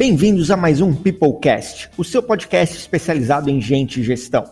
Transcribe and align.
Bem-vindos 0.00 0.50
a 0.50 0.56
mais 0.56 0.80
um 0.80 0.94
Peoplecast, 0.94 1.90
o 1.94 2.02
seu 2.02 2.22
podcast 2.22 2.74
especializado 2.74 3.50
em 3.50 3.60
gente 3.60 4.00
e 4.00 4.02
gestão. 4.02 4.44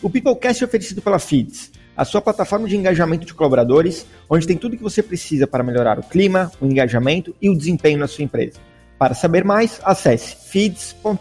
O 0.00 0.08
Peoplecast 0.08 0.62
é 0.62 0.64
oferecido 0.64 1.02
pela 1.02 1.18
Feeds, 1.18 1.72
a 1.96 2.04
sua 2.04 2.20
plataforma 2.20 2.68
de 2.68 2.76
engajamento 2.76 3.26
de 3.26 3.34
colaboradores, 3.34 4.06
onde 4.30 4.46
tem 4.46 4.56
tudo 4.56 4.74
o 4.74 4.76
que 4.76 4.82
você 4.84 5.02
precisa 5.02 5.44
para 5.44 5.64
melhorar 5.64 5.98
o 5.98 6.04
clima, 6.04 6.52
o 6.60 6.66
engajamento 6.66 7.34
e 7.42 7.50
o 7.50 7.58
desempenho 7.58 7.98
na 7.98 8.06
sua 8.06 8.22
empresa. 8.22 8.60
Para 8.96 9.12
saber 9.12 9.44
mais, 9.44 9.80
acesse 9.82 10.36
feeds.com.br. 10.36 11.16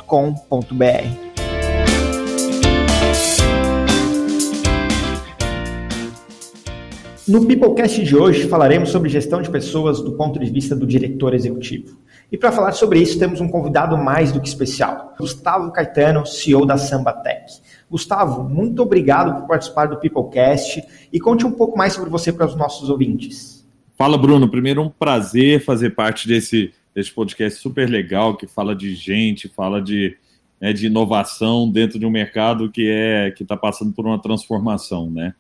No 7.28 7.48
Peoplecast 7.48 8.04
de 8.04 8.16
hoje 8.16 8.48
falaremos 8.48 8.90
sobre 8.90 9.10
gestão 9.10 9.42
de 9.42 9.50
pessoas 9.50 10.04
do 10.04 10.12
ponto 10.12 10.40
de 10.40 10.52
vista 10.52 10.76
do 10.76 10.86
diretor 10.86 11.34
executivo. 11.34 12.00
E 12.32 12.38
para 12.38 12.52
falar 12.52 12.72
sobre 12.72 13.00
isso, 13.00 13.20
temos 13.20 13.42
um 13.42 13.50
convidado 13.50 13.98
mais 13.98 14.32
do 14.32 14.40
que 14.40 14.48
especial, 14.48 15.14
Gustavo 15.20 15.70
Caetano, 15.72 16.26
CEO 16.26 16.66
da 16.66 16.78
Sambatec. 16.78 17.60
Gustavo, 17.90 18.48
muito 18.48 18.82
obrigado 18.82 19.42
por 19.42 19.48
participar 19.50 19.88
do 19.88 19.98
Peoplecast 19.98 20.82
e 21.12 21.20
conte 21.20 21.46
um 21.46 21.52
pouco 21.52 21.78
mais 21.78 21.92
sobre 21.92 22.10
você 22.10 22.32
para 22.32 22.46
os 22.46 22.56
nossos 22.56 22.90
ouvintes. 22.90 23.68
Fala, 23.98 24.18
Bruno. 24.18 24.50
Primeiro, 24.50 24.82
um 24.82 24.90
prazer 24.90 25.62
fazer 25.64 25.90
parte 25.90 26.26
desse, 26.26 26.72
desse 26.96 27.12
podcast 27.12 27.60
super 27.60 27.90
legal 27.90 28.38
que 28.38 28.48
fala 28.48 28.74
de 28.74 28.96
gente, 28.96 29.50
fala 29.50 29.82
de, 29.82 30.16
né, 30.60 30.72
de 30.72 30.88
inovação 30.88 31.70
dentro 31.70 32.00
de 32.00 32.06
um 32.06 32.10
mercado 32.10 32.72
que 32.72 32.90
é 32.90 33.30
que 33.32 33.44
está 33.44 33.58
passando 33.58 33.92
por 33.92 34.06
uma 34.06 34.22
transformação, 34.22 35.10
né? 35.12 35.34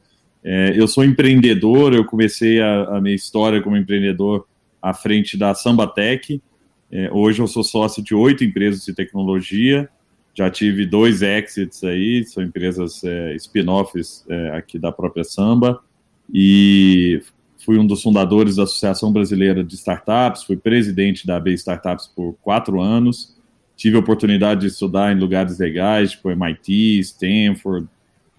É, 0.43 0.73
eu 0.75 0.87
sou 0.87 1.05
empreendedor, 1.05 1.93
eu 1.93 2.03
comecei 2.03 2.61
a, 2.61 2.97
a 2.97 3.01
minha 3.01 3.15
história 3.15 3.61
como 3.61 3.77
empreendedor 3.77 4.45
à 4.81 4.93
frente 4.93 5.37
da 5.37 5.53
Sambatec, 5.53 6.41
é, 6.91 7.09
hoje 7.11 7.41
eu 7.41 7.47
sou 7.47 7.63
sócio 7.63 8.03
de 8.03 8.13
oito 8.13 8.43
empresas 8.43 8.83
de 8.83 8.93
tecnologia, 8.93 9.89
já 10.33 10.49
tive 10.49 10.85
dois 10.85 11.21
exits 11.21 11.83
aí, 11.83 12.23
são 12.25 12.43
empresas 12.43 13.03
é, 13.03 13.35
spin-offs 13.35 14.25
é, 14.29 14.49
aqui 14.51 14.77
da 14.77 14.91
própria 14.91 15.23
Samba, 15.23 15.81
e 16.33 17.21
fui 17.63 17.77
um 17.77 17.85
dos 17.85 18.01
fundadores 18.01 18.57
da 18.57 18.63
Associação 18.63 19.11
Brasileira 19.11 19.63
de 19.63 19.75
Startups, 19.75 20.43
fui 20.43 20.57
presidente 20.57 21.25
da 21.25 21.37
AB 21.37 21.53
Startups 21.53 22.07
por 22.07 22.33
quatro 22.41 22.81
anos, 22.81 23.37
tive 23.75 23.95
a 23.95 23.99
oportunidade 23.99 24.61
de 24.61 24.67
estudar 24.67 25.15
em 25.15 25.19
lugares 25.19 25.59
legais, 25.59 26.11
tipo 26.11 26.29
MIT, 26.29 26.99
Stanford, 26.99 27.87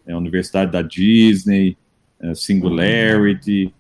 é, 0.07 0.15
Universidade 0.15 0.71
da 0.71 0.83
Disney, 0.83 1.77
é, 2.21 2.35
Singularity, 2.35 3.73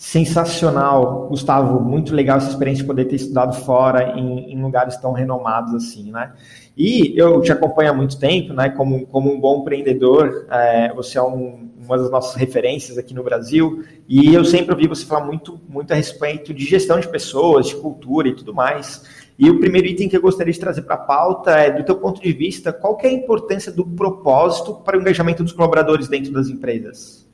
Sensacional, 0.00 1.28
Gustavo. 1.28 1.78
Muito 1.78 2.14
legal 2.14 2.38
essa 2.38 2.48
experiência 2.48 2.82
de 2.82 2.86
poder 2.86 3.04
ter 3.04 3.16
estudado 3.16 3.54
fora 3.54 4.18
em, 4.18 4.50
em, 4.50 4.62
lugares 4.62 4.96
tão 4.96 5.12
renomados 5.12 5.74
assim, 5.74 6.10
né? 6.10 6.32
E 6.74 7.12
eu 7.20 7.42
te 7.42 7.52
acompanho 7.52 7.90
há 7.90 7.92
muito 7.92 8.18
tempo, 8.18 8.54
né? 8.54 8.70
Como, 8.70 9.06
como 9.08 9.30
um 9.30 9.38
bom 9.38 9.60
empreendedor, 9.60 10.46
é, 10.50 10.90
você 10.94 11.18
é 11.18 11.22
um, 11.22 11.68
uma 11.84 11.98
das 11.98 12.10
nossas 12.10 12.34
referências 12.34 12.96
aqui 12.96 13.12
no 13.12 13.22
Brasil. 13.22 13.84
E 14.08 14.32
eu 14.32 14.42
sempre 14.42 14.72
ouvi 14.72 14.88
você 14.88 15.04
falar 15.04 15.26
muito, 15.26 15.60
muito 15.68 15.92
a 15.92 15.96
respeito 15.96 16.54
de 16.54 16.64
gestão 16.64 16.98
de 16.98 17.06
pessoas, 17.06 17.66
de 17.66 17.76
cultura 17.76 18.26
e 18.26 18.34
tudo 18.34 18.54
mais. 18.54 19.04
E 19.38 19.50
o 19.50 19.60
primeiro 19.60 19.86
item 19.86 20.08
que 20.08 20.16
eu 20.16 20.22
gostaria 20.22 20.50
de 20.50 20.58
trazer 20.58 20.80
para 20.80 20.94
a 20.94 20.98
pauta 20.98 21.50
é, 21.50 21.70
do 21.70 21.84
teu 21.84 21.96
ponto 21.96 22.22
de 22.22 22.32
vista, 22.32 22.72
qual 22.72 22.98
é 23.02 23.08
a 23.08 23.12
importância 23.12 23.70
do 23.70 23.84
propósito 23.84 24.76
para 24.76 24.96
o 24.96 25.00
engajamento 25.02 25.44
dos 25.44 25.52
colaboradores 25.52 26.08
dentro 26.08 26.32
das 26.32 26.48
empresas? 26.48 27.28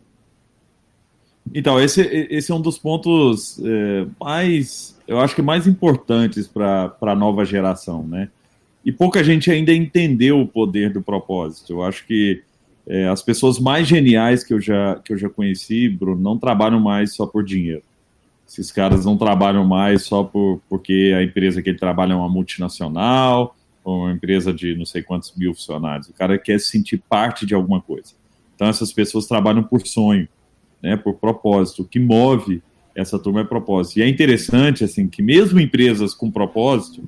Então, 1.55 1.81
esse, 1.81 2.01
esse 2.31 2.51
é 2.51 2.55
um 2.55 2.61
dos 2.61 2.79
pontos 2.79 3.61
é, 3.65 4.07
mais, 4.21 4.99
eu 5.07 5.21
acho 5.21 5.35
que 5.35 5.43
mais 5.43 5.67
importantes 5.67 6.47
para 6.47 6.95
a 7.01 7.15
nova 7.15 7.45
geração, 7.45 8.03
né? 8.03 8.29
E 8.85 8.93
pouca 8.93 9.23
gente 9.25 9.51
ainda 9.51 9.73
entendeu 9.73 10.41
o 10.41 10.47
poder 10.47 10.93
do 10.93 11.03
propósito. 11.03 11.73
Eu 11.73 11.83
acho 11.83 12.07
que 12.07 12.43
é, 12.87 13.09
as 13.09 13.21
pessoas 13.21 13.59
mais 13.59 13.87
geniais 13.89 14.45
que 14.45 14.55
eu, 14.55 14.61
já, 14.61 15.01
que 15.05 15.13
eu 15.13 15.19
já 15.19 15.29
conheci, 15.29 15.89
Bruno, 15.89 16.21
não 16.21 16.39
trabalham 16.39 16.79
mais 16.79 17.15
só 17.15 17.27
por 17.27 17.45
dinheiro. 17.45 17.83
Esses 18.49 18.71
caras 18.71 19.05
não 19.05 19.17
trabalham 19.17 19.65
mais 19.65 20.05
só 20.05 20.23
por, 20.23 20.61
porque 20.69 21.13
a 21.17 21.23
empresa 21.23 21.61
que 21.61 21.71
ele 21.71 21.79
trabalha 21.79 22.13
é 22.13 22.17
uma 22.17 22.29
multinacional, 22.29 23.57
ou 23.83 24.03
uma 24.03 24.13
empresa 24.13 24.53
de 24.53 24.77
não 24.77 24.85
sei 24.85 25.03
quantos 25.03 25.33
mil 25.37 25.53
funcionários. 25.53 26.09
O 26.09 26.13
cara 26.13 26.39
quer 26.39 26.61
se 26.61 26.67
sentir 26.67 26.99
parte 27.09 27.45
de 27.45 27.55
alguma 27.55 27.81
coisa. 27.81 28.13
Então, 28.55 28.69
essas 28.69 28.93
pessoas 28.93 29.27
trabalham 29.27 29.65
por 29.65 29.85
sonho 29.87 30.29
né, 30.83 30.97
por 30.97 31.15
propósito. 31.15 31.83
O 31.83 31.85
que 31.85 31.99
move 31.99 32.63
essa 32.95 33.19
turma 33.19 33.43
é 33.43 33.45
propósito. 33.45 33.99
E 33.99 34.03
é 34.03 34.09
interessante, 34.09 34.83
assim, 34.83 35.07
que 35.07 35.23
mesmo 35.23 35.61
empresas 35.61 36.15
com 36.15 36.31
propósito, 36.31 37.07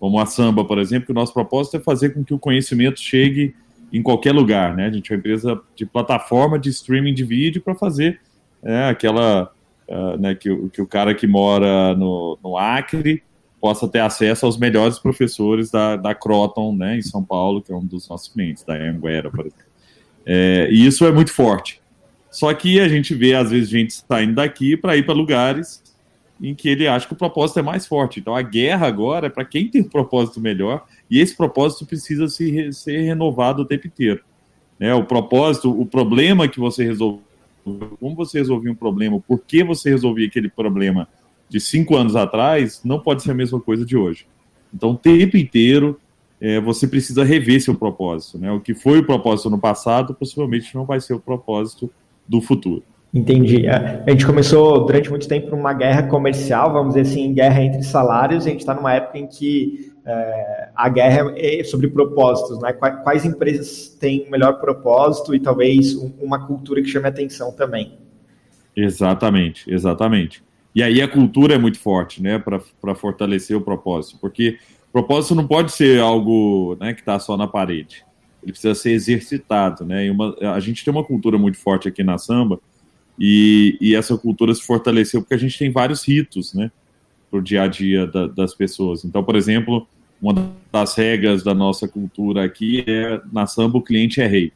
como 0.00 0.18
a 0.18 0.26
Samba, 0.26 0.64
por 0.64 0.78
exemplo, 0.78 1.06
que 1.06 1.12
o 1.12 1.14
nosso 1.14 1.32
propósito 1.32 1.76
é 1.76 1.80
fazer 1.80 2.14
com 2.14 2.24
que 2.24 2.32
o 2.32 2.38
conhecimento 2.38 3.00
chegue 3.00 3.54
em 3.92 4.02
qualquer 4.02 4.32
lugar, 4.32 4.74
né? 4.74 4.86
A 4.86 4.90
gente 4.90 5.12
é 5.12 5.14
uma 5.14 5.18
empresa 5.18 5.60
de 5.74 5.86
plataforma 5.86 6.58
de 6.58 6.70
streaming 6.70 7.14
de 7.14 7.24
vídeo 7.24 7.62
para 7.62 7.74
fazer 7.74 8.20
é, 8.62 8.88
aquela, 8.88 9.52
uh, 9.88 10.16
né, 10.18 10.34
que, 10.34 10.54
que 10.68 10.82
o 10.82 10.86
cara 10.86 11.14
que 11.14 11.26
mora 11.26 11.94
no, 11.94 12.38
no 12.42 12.56
Acre 12.56 13.22
possa 13.60 13.88
ter 13.88 14.00
acesso 14.00 14.44
aos 14.44 14.58
melhores 14.58 14.98
professores 14.98 15.70
da, 15.70 15.96
da 15.96 16.14
Croton, 16.14 16.74
né, 16.74 16.98
em 16.98 17.02
São 17.02 17.22
Paulo, 17.22 17.62
que 17.62 17.72
é 17.72 17.76
um 17.76 17.84
dos 17.84 18.08
nossos 18.08 18.28
clientes, 18.28 18.64
da 18.64 18.74
Anguera, 18.74 19.30
por 19.30 19.40
exemplo. 19.40 19.66
É, 20.24 20.68
e 20.70 20.84
isso 20.84 21.04
é 21.06 21.12
muito 21.12 21.32
forte. 21.32 21.80
Só 22.36 22.52
que 22.52 22.78
a 22.78 22.86
gente 22.86 23.14
vê, 23.14 23.34
às 23.34 23.50
vezes, 23.50 23.70
gente 23.70 23.94
saindo 24.06 24.34
daqui 24.34 24.76
para 24.76 24.94
ir 24.94 25.06
para 25.06 25.14
lugares 25.14 25.82
em 26.38 26.54
que 26.54 26.68
ele 26.68 26.86
acha 26.86 27.06
que 27.06 27.14
o 27.14 27.16
propósito 27.16 27.60
é 27.60 27.62
mais 27.62 27.86
forte. 27.86 28.20
Então, 28.20 28.36
a 28.36 28.42
guerra 28.42 28.86
agora 28.86 29.28
é 29.28 29.30
para 29.30 29.42
quem 29.42 29.68
tem 29.68 29.80
um 29.80 29.88
propósito 29.88 30.38
melhor, 30.38 30.84
e 31.10 31.18
esse 31.18 31.34
propósito 31.34 31.86
precisa 31.86 32.28
se, 32.28 32.70
ser 32.74 33.00
renovado 33.00 33.62
o 33.62 33.64
tempo 33.64 33.86
inteiro. 33.86 34.20
Né? 34.78 34.92
O 34.92 35.02
propósito, 35.02 35.70
o 35.70 35.86
problema 35.86 36.46
que 36.46 36.60
você 36.60 36.84
resolveu, 36.84 37.22
como 37.98 38.14
você 38.14 38.36
resolveu 38.36 38.70
um 38.70 38.76
problema, 38.76 39.18
por 39.18 39.40
que 39.40 39.64
você 39.64 39.88
resolvia 39.88 40.26
aquele 40.26 40.50
problema 40.50 41.08
de 41.48 41.58
cinco 41.58 41.96
anos 41.96 42.14
atrás, 42.16 42.82
não 42.84 43.00
pode 43.00 43.22
ser 43.22 43.30
a 43.30 43.34
mesma 43.34 43.58
coisa 43.58 43.82
de 43.82 43.96
hoje. 43.96 44.26
Então, 44.74 44.90
o 44.90 44.98
tempo 44.98 45.38
inteiro, 45.38 45.98
é, 46.38 46.60
você 46.60 46.86
precisa 46.86 47.24
rever 47.24 47.62
seu 47.62 47.74
propósito. 47.74 48.36
Né? 48.36 48.52
O 48.52 48.60
que 48.60 48.74
foi 48.74 48.98
o 48.98 49.06
propósito 49.06 49.48
no 49.48 49.58
passado, 49.58 50.12
possivelmente 50.12 50.74
não 50.74 50.84
vai 50.84 51.00
ser 51.00 51.14
o 51.14 51.18
propósito 51.18 51.90
do 52.28 52.40
futuro. 52.40 52.82
Entendi. 53.12 53.66
É, 53.66 54.02
a 54.06 54.10
gente 54.10 54.26
começou 54.26 54.84
durante 54.84 55.08
muito 55.08 55.26
tempo 55.26 55.54
uma 55.56 55.72
guerra 55.72 56.02
comercial, 56.02 56.72
vamos 56.72 56.94
dizer 56.94 57.10
assim, 57.10 57.32
guerra 57.32 57.62
entre 57.62 57.82
salários, 57.82 58.44
e 58.44 58.48
a 58.48 58.52
gente 58.52 58.60
está 58.60 58.74
numa 58.74 58.92
época 58.92 59.18
em 59.18 59.26
que 59.26 59.92
é, 60.04 60.68
a 60.74 60.88
guerra 60.88 61.32
é 61.36 61.64
sobre 61.64 61.88
propósitos, 61.88 62.60
né? 62.60 62.72
Quais, 62.74 63.02
quais 63.02 63.24
empresas 63.24 63.88
têm 63.98 64.26
o 64.26 64.30
melhor 64.30 64.60
propósito 64.60 65.34
e 65.34 65.40
talvez 65.40 65.94
um, 65.94 66.12
uma 66.20 66.46
cultura 66.46 66.82
que 66.82 66.88
chame 66.88 67.08
atenção 67.08 67.52
também. 67.52 67.94
Exatamente, 68.76 69.72
exatamente. 69.72 70.44
E 70.74 70.82
aí 70.82 71.00
a 71.00 71.08
cultura 71.08 71.54
é 71.54 71.58
muito 71.58 71.78
forte, 71.78 72.22
né, 72.22 72.38
para 72.38 72.94
fortalecer 72.94 73.56
o 73.56 73.62
propósito, 73.62 74.18
porque 74.20 74.58
propósito 74.92 75.34
não 75.34 75.46
pode 75.46 75.72
ser 75.72 76.00
algo 76.00 76.76
né, 76.78 76.92
que 76.92 77.00
está 77.00 77.18
só 77.18 77.36
na 77.36 77.46
parede 77.46 78.05
ele 78.46 78.52
precisa 78.52 78.76
ser 78.76 78.92
exercitado, 78.92 79.84
né? 79.84 80.08
Uma, 80.08 80.36
a 80.54 80.60
gente 80.60 80.84
tem 80.84 80.92
uma 80.92 81.02
cultura 81.02 81.36
muito 81.36 81.58
forte 81.58 81.88
aqui 81.88 82.04
na 82.04 82.16
samba 82.16 82.60
e, 83.18 83.76
e 83.80 83.96
essa 83.96 84.16
cultura 84.16 84.54
se 84.54 84.62
fortaleceu 84.62 85.20
porque 85.20 85.34
a 85.34 85.38
gente 85.38 85.58
tem 85.58 85.68
vários 85.68 86.06
ritos, 86.06 86.54
né? 86.54 86.70
Para 87.28 87.40
o 87.40 87.42
dia 87.42 87.62
a 87.62 87.66
dia 87.66 88.06
da, 88.06 88.28
das 88.28 88.54
pessoas. 88.54 89.04
Então, 89.04 89.24
por 89.24 89.34
exemplo, 89.34 89.84
uma 90.22 90.48
das 90.70 90.94
regras 90.94 91.42
da 91.42 91.52
nossa 91.52 91.88
cultura 91.88 92.44
aqui 92.44 92.84
é 92.86 93.20
na 93.32 93.48
samba 93.48 93.78
o 93.78 93.82
cliente 93.82 94.20
é 94.20 94.28
rei. 94.28 94.52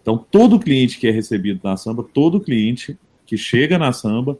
Então, 0.00 0.16
todo 0.16 0.58
cliente 0.58 0.98
que 0.98 1.06
é 1.06 1.10
recebido 1.10 1.60
na 1.62 1.76
samba, 1.76 2.02
todo 2.02 2.40
cliente 2.40 2.98
que 3.26 3.36
chega 3.36 3.78
na 3.78 3.92
samba, 3.92 4.38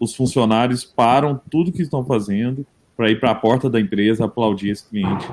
os 0.00 0.14
funcionários 0.14 0.84
param 0.84 1.38
tudo 1.50 1.70
que 1.70 1.82
estão 1.82 2.02
fazendo 2.02 2.66
para 2.96 3.10
ir 3.10 3.20
para 3.20 3.32
a 3.32 3.34
porta 3.34 3.68
da 3.68 3.78
empresa 3.78 4.24
aplaudir 4.24 4.70
esse 4.70 4.88
cliente 4.88 5.28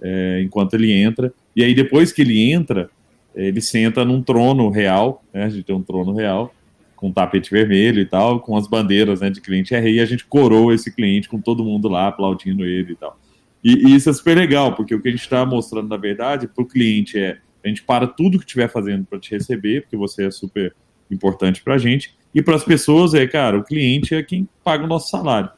é, 0.00 0.42
enquanto 0.42 0.74
ele 0.74 0.92
entra. 0.92 1.32
E 1.54 1.62
aí, 1.62 1.74
depois 1.74 2.12
que 2.12 2.22
ele 2.22 2.50
entra, 2.50 2.90
ele 3.34 3.60
senta 3.60 4.04
num 4.04 4.22
trono 4.22 4.68
real, 4.68 5.22
né? 5.32 5.44
A 5.44 5.48
gente 5.48 5.64
tem 5.64 5.74
um 5.74 5.82
trono 5.82 6.14
real, 6.14 6.52
com 6.98 7.12
tapete 7.12 7.50
vermelho 7.50 8.00
e 8.00 8.04
tal, 8.04 8.40
com 8.40 8.56
as 8.56 8.66
bandeiras 8.66 9.20
né, 9.20 9.30
de 9.30 9.40
cliente 9.40 9.72
é 9.72 9.78
rei, 9.78 9.94
e 9.94 10.00
a 10.00 10.04
gente 10.04 10.24
coroa 10.24 10.74
esse 10.74 10.92
cliente 10.92 11.28
com 11.28 11.40
todo 11.40 11.64
mundo 11.64 11.88
lá 11.88 12.08
aplaudindo 12.08 12.64
ele 12.64 12.92
e 12.92 12.96
tal. 12.96 13.16
E, 13.62 13.88
e 13.88 13.94
isso 13.94 14.10
é 14.10 14.12
super 14.12 14.36
legal, 14.36 14.74
porque 14.74 14.94
o 14.94 15.00
que 15.00 15.08
a 15.08 15.10
gente 15.12 15.20
está 15.20 15.46
mostrando, 15.46 15.88
na 15.88 15.96
verdade, 15.96 16.48
para 16.48 16.62
o 16.62 16.66
cliente 16.66 17.16
é 17.16 17.38
a 17.64 17.68
gente 17.68 17.82
para 17.82 18.06
tudo 18.06 18.38
que 18.38 18.44
estiver 18.44 18.68
fazendo 18.68 19.04
para 19.04 19.18
te 19.18 19.30
receber, 19.30 19.82
porque 19.82 19.96
você 19.96 20.26
é 20.26 20.30
super 20.30 20.74
importante 21.10 21.62
para 21.62 21.74
a 21.74 21.78
gente, 21.78 22.14
e 22.34 22.42
para 22.42 22.56
as 22.56 22.64
pessoas 22.64 23.14
é, 23.14 23.26
cara, 23.26 23.58
o 23.58 23.64
cliente 23.64 24.14
é 24.14 24.22
quem 24.22 24.48
paga 24.64 24.84
o 24.84 24.88
nosso 24.88 25.08
salário. 25.08 25.50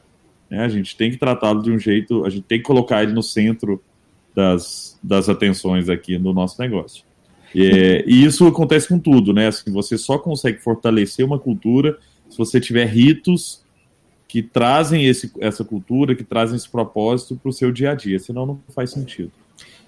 Né? 0.49 0.63
A 0.63 0.69
gente 0.69 0.95
tem 0.95 1.09
que 1.09 1.17
tratá-lo 1.17 1.63
de 1.63 1.71
um 1.71 1.79
jeito, 1.79 2.23
a 2.23 2.29
gente 2.29 2.43
tem 2.43 2.59
que 2.59 2.65
colocar 2.65 3.01
ele 3.01 3.13
no 3.13 3.23
centro 3.23 3.81
das, 4.35 4.97
das 5.01 5.29
atenções 5.29 5.89
aqui 5.89 6.17
no 6.17 6.33
nosso 6.33 6.61
negócio. 6.61 7.03
E, 7.53 8.03
e, 8.07 8.23
isso 8.23 8.47
acontece 8.47 8.87
com 8.87 8.97
tudo, 8.97 9.33
né? 9.33 9.47
Assim, 9.47 9.71
você 9.71 9.97
só 9.97 10.17
consegue 10.17 10.59
fortalecer 10.59 11.25
uma 11.25 11.37
cultura 11.37 11.97
se 12.29 12.37
você 12.37 12.61
tiver 12.61 12.85
ritos 12.85 13.61
que 14.27 14.41
trazem 14.41 15.05
esse, 15.05 15.29
essa 15.41 15.65
cultura, 15.65 16.15
que 16.15 16.23
trazem 16.23 16.55
esse 16.55 16.69
propósito 16.69 17.35
para 17.35 17.49
o 17.49 17.53
seu 17.53 17.69
dia 17.69 17.91
a 17.91 17.95
dia, 17.95 18.17
senão 18.17 18.45
não 18.45 18.59
faz 18.73 18.91
sentido. 18.91 19.31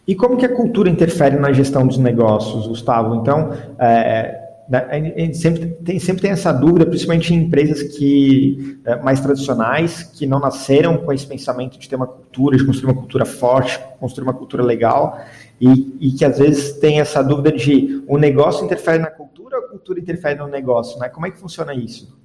E 0.05 0.13
como 0.13 0.35
que 0.35 0.45
a 0.45 0.53
cultura 0.53 0.89
interfere 0.89 1.37
na 1.37 1.53
gestão 1.53 1.87
dos 1.87 1.97
negócios, 1.97 2.67
Gustavo? 2.67 3.15
Então, 3.15 3.53
é, 3.79 4.42
a 4.77 4.99
gente 4.99 5.37
sempre 5.37 5.67
tem, 5.67 5.99
sempre 5.99 6.21
tem 6.21 6.31
essa 6.31 6.51
dúvida, 6.51 6.85
principalmente 6.85 7.33
em 7.33 7.37
empresas 7.37 7.83
que 7.95 8.79
é, 8.85 8.95
mais 9.01 9.19
tradicionais, 9.19 10.03
que 10.03 10.25
não 10.25 10.39
nasceram 10.39 10.97
com 10.97 11.13
esse 11.13 11.27
pensamento 11.27 11.77
de 11.77 11.87
ter 11.87 11.95
uma 11.95 12.07
cultura, 12.07 12.57
de 12.57 12.65
construir 12.65 12.91
uma 12.91 12.99
cultura 12.99 13.25
forte, 13.25 13.79
construir 13.99 14.23
uma 14.23 14.33
cultura 14.33 14.63
legal, 14.63 15.23
e, 15.61 15.95
e 15.99 16.11
que 16.11 16.25
às 16.25 16.39
vezes 16.39 16.79
tem 16.79 16.99
essa 16.99 17.21
dúvida 17.21 17.51
de 17.51 18.03
o 18.07 18.17
negócio 18.17 18.65
interfere 18.65 18.99
na 18.99 19.11
cultura 19.11 19.57
ou 19.57 19.65
a 19.65 19.69
cultura 19.69 19.99
interfere 19.99 20.39
no 20.39 20.47
negócio, 20.47 20.99
né? 20.99 21.07
Como 21.09 21.27
é 21.27 21.31
que 21.31 21.37
funciona 21.37 21.73
isso? 21.73 22.17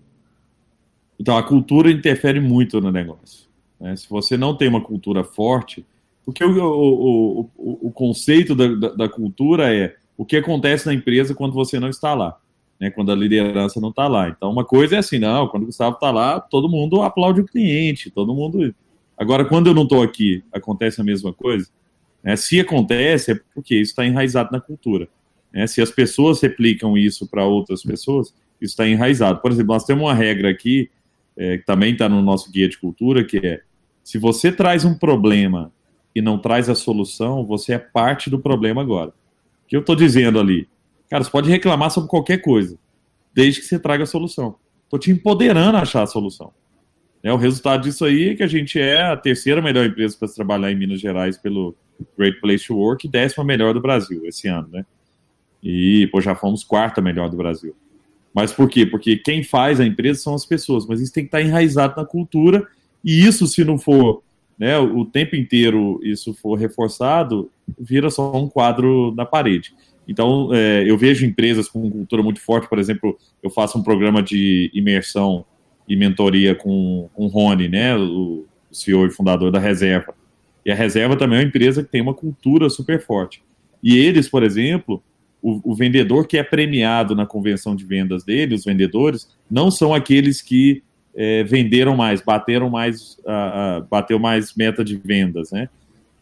Então, 1.21 1.37
a 1.37 1.43
cultura 1.43 1.91
interfere 1.91 2.41
muito 2.41 2.81
no 2.81 2.91
negócio. 2.91 3.49
Né? 3.81 3.95
Se 3.97 4.09
você 4.09 4.37
não 4.37 4.57
tem 4.57 4.69
uma 4.69 4.81
cultura 4.81 5.25
forte, 5.25 5.85
porque 6.25 6.45
o, 6.45 6.59
o, 6.59 7.41
o, 7.57 7.89
o 7.89 7.91
conceito 7.91 8.55
da, 8.55 8.69
da, 8.69 8.89
da 8.95 9.09
cultura 9.09 9.75
é 9.75 9.97
o 10.19 10.25
que 10.25 10.37
acontece 10.37 10.85
na 10.85 10.93
empresa 10.93 11.33
quando 11.33 11.55
você 11.55 11.79
não 11.79 11.89
está 11.89 12.13
lá, 12.13 12.37
né? 12.81 12.91
Quando 12.91 13.13
a 13.13 13.15
liderança 13.15 13.81
não 13.81 13.91
está 13.91 14.09
lá. 14.09 14.29
Então, 14.29 14.51
uma 14.51 14.65
coisa 14.65 14.97
é 14.97 14.99
assim, 14.99 15.21
não, 15.21 15.47
quando 15.47 15.63
o 15.63 15.67
Gustavo 15.67 15.95
está 15.95 16.11
lá, 16.11 16.41
todo 16.41 16.69
mundo 16.69 17.03
aplaude 17.03 17.41
o 17.41 17.47
cliente, 17.47 18.11
todo 18.11 18.35
mundo. 18.35 18.75
Agora, 19.17 19.45
quando 19.45 19.69
eu 19.69 19.75
não 19.75 19.85
estou 19.85 20.03
aqui, 20.03 20.43
acontece 20.53 21.01
a 21.01 21.05
mesma 21.05 21.33
coisa. 21.33 21.69
Né? 22.21 22.35
Se 22.35 22.59
acontece, 22.59 23.31
é 23.31 23.41
porque 23.55 23.77
isso 23.77 23.93
está 23.93 24.05
enraizado 24.05 24.51
na 24.51 24.61
cultura. 24.61 25.09
Né? 25.53 25.69
Se 25.69 25.81
as 25.81 25.91
pessoas 25.93 26.41
replicam 26.41 26.99
isso 26.99 27.29
para 27.29 27.45
outras 27.45 27.85
pessoas, 27.85 28.35
isso 28.61 28.73
está 28.73 28.89
enraizado. 28.89 29.41
Por 29.41 29.53
exemplo, 29.53 29.73
nós 29.73 29.85
temos 29.85 30.03
uma 30.03 30.15
regra 30.15 30.51
aqui, 30.51 30.91
é, 31.37 31.59
que 31.59 31.65
também 31.65 31.93
está 31.93 32.09
no 32.09 32.21
nosso 32.21 32.51
guia 32.51 32.69
de 32.69 32.77
cultura, 32.77 33.23
que 33.23 33.39
é: 33.39 33.61
se 34.03 34.19
você 34.19 34.51
traz 34.51 34.85
um 34.85 34.99
problema 34.99 35.71
e 36.13 36.21
não 36.21 36.39
traz 36.39 36.69
a 36.69 36.75
solução, 36.75 37.47
você 37.47 37.75
é 37.75 37.79
parte 37.79 38.29
do 38.29 38.41
problema 38.41 38.83
agora 38.83 39.13
que 39.69 39.77
eu 39.77 39.81
estou 39.81 39.95
dizendo 39.95 40.41
ali? 40.41 40.67
Cara, 41.11 41.23
você 41.23 41.31
pode 41.31 41.49
reclamar 41.49 41.91
sobre 41.91 42.09
qualquer 42.09 42.39
coisa, 42.39 42.79
desde 43.33 43.61
que 43.61 43.67
você 43.67 43.79
traga 43.79 44.03
a 44.03 44.07
solução. 44.07 44.57
Estou 44.85 44.99
te 44.99 45.11
empoderando 45.11 45.77
a 45.77 45.83
achar 45.83 46.03
a 46.03 46.07
solução. 46.07 46.53
É, 47.23 47.33
o 47.33 47.37
resultado 47.37 47.83
disso 47.83 48.05
aí 48.05 48.31
é 48.31 48.35
que 48.35 48.43
a 48.43 48.47
gente 48.47 48.79
é 48.79 49.03
a 49.03 49.17
terceira 49.17 49.61
melhor 49.61 49.85
empresa 49.85 50.17
para 50.19 50.29
se 50.29 50.35
trabalhar 50.35 50.73
em 50.73 50.77
Minas 50.77 51.01
Gerais 51.01 51.37
pelo 51.37 51.77
Great 52.17 52.41
Place 52.41 52.67
to 52.67 52.77
Work 52.77 53.07
e 53.07 53.11
décima 53.11 53.45
melhor 53.45 53.75
do 53.75 53.81
Brasil 53.81 54.25
esse 54.25 54.49
ano, 54.49 54.69
né? 54.73 54.87
E, 55.63 56.09
pô, 56.13 56.21
já 56.21 56.35
fomos 56.35 56.63
quarta 56.65 57.01
melhor 57.01 57.29
do 57.29 57.37
Brasil. 57.37 57.77
Mas 58.33 58.53
por 58.53 58.69
quê? 58.69 58.87
Porque 58.87 59.17
quem 59.17 59.43
faz 59.43 59.81
a 59.81 59.85
empresa 59.85 60.21
são 60.21 60.35
as 60.35 60.47
pessoas, 60.47 60.87
mas 60.87 61.01
isso 61.01 61.13
tem 61.13 61.25
que 61.25 61.29
estar 61.29 61.43
enraizado 61.43 61.95
na 61.97 62.07
cultura, 62.07 62.67
e 63.05 63.27
isso, 63.27 63.47
se 63.47 63.65
não 63.65 63.79
for 63.79 64.23
né, 64.59 64.79
o 64.79 65.05
tempo 65.05 65.37
inteiro 65.37 66.01
isso 66.03 66.35
for 66.35 66.59
reforçado, 66.59 67.51
vira 67.79 68.11
só 68.11 68.35
um 68.37 68.49
quadro 68.49 69.15
na 69.17 69.25
parede. 69.25 69.75
Então, 70.07 70.51
é, 70.53 70.85
eu 70.89 70.97
vejo 70.97 71.27
empresas 71.27 71.69
com 71.69 71.91
cultura 71.91 72.23
muito 72.23 72.41
forte, 72.41 72.69
por 72.69 72.79
exemplo, 72.79 73.17
eu 73.43 73.51
faço 73.51 73.79
um 73.79 73.83
programa 73.83 74.23
de 74.23 74.71
imersão 74.75 75.45
e 75.87 75.95
mentoria 75.95 76.55
com, 76.55 77.09
com 77.13 77.27
o 77.27 77.29
Rony, 77.29 77.69
né, 77.69 77.97
o 77.97 78.47
CEO 78.73 79.07
e 79.07 79.11
fundador 79.11 79.51
da 79.51 79.59
Reserva. 79.59 80.15
E 80.65 80.71
a 80.71 80.75
Reserva 80.75 81.17
também 81.17 81.39
é 81.39 81.43
uma 81.43 81.49
empresa 81.49 81.83
que 81.83 81.91
tem 81.91 82.01
uma 82.01 82.15
cultura 82.15 82.69
super 82.69 83.01
forte. 83.01 83.43
E 83.83 83.97
eles, 83.97 84.29
por 84.29 84.43
exemplo, 84.43 85.03
o, 85.43 85.73
o 85.73 85.75
vendedor 85.75 86.27
que 86.27 86.37
é 86.37 86.43
premiado 86.43 87.15
na 87.15 87.27
convenção 87.27 87.77
de 87.77 87.85
vendas 87.85 88.25
dele, 88.25 88.55
os 88.55 88.65
vendedores, 88.65 89.29
não 89.51 89.71
são 89.71 89.95
aqueles 89.95 90.43
que 90.43 90.83
é, 91.21 91.43
venderam 91.43 91.97
mais, 91.97 92.23
bateram 92.23 92.71
mais, 92.71 93.19
uh, 93.25 93.81
uh, 93.81 93.87
bateu 93.91 94.21
mais 94.21 94.55
meta 94.55 94.85
de 94.85 94.97
vendas, 94.97 95.51
né? 95.51 95.69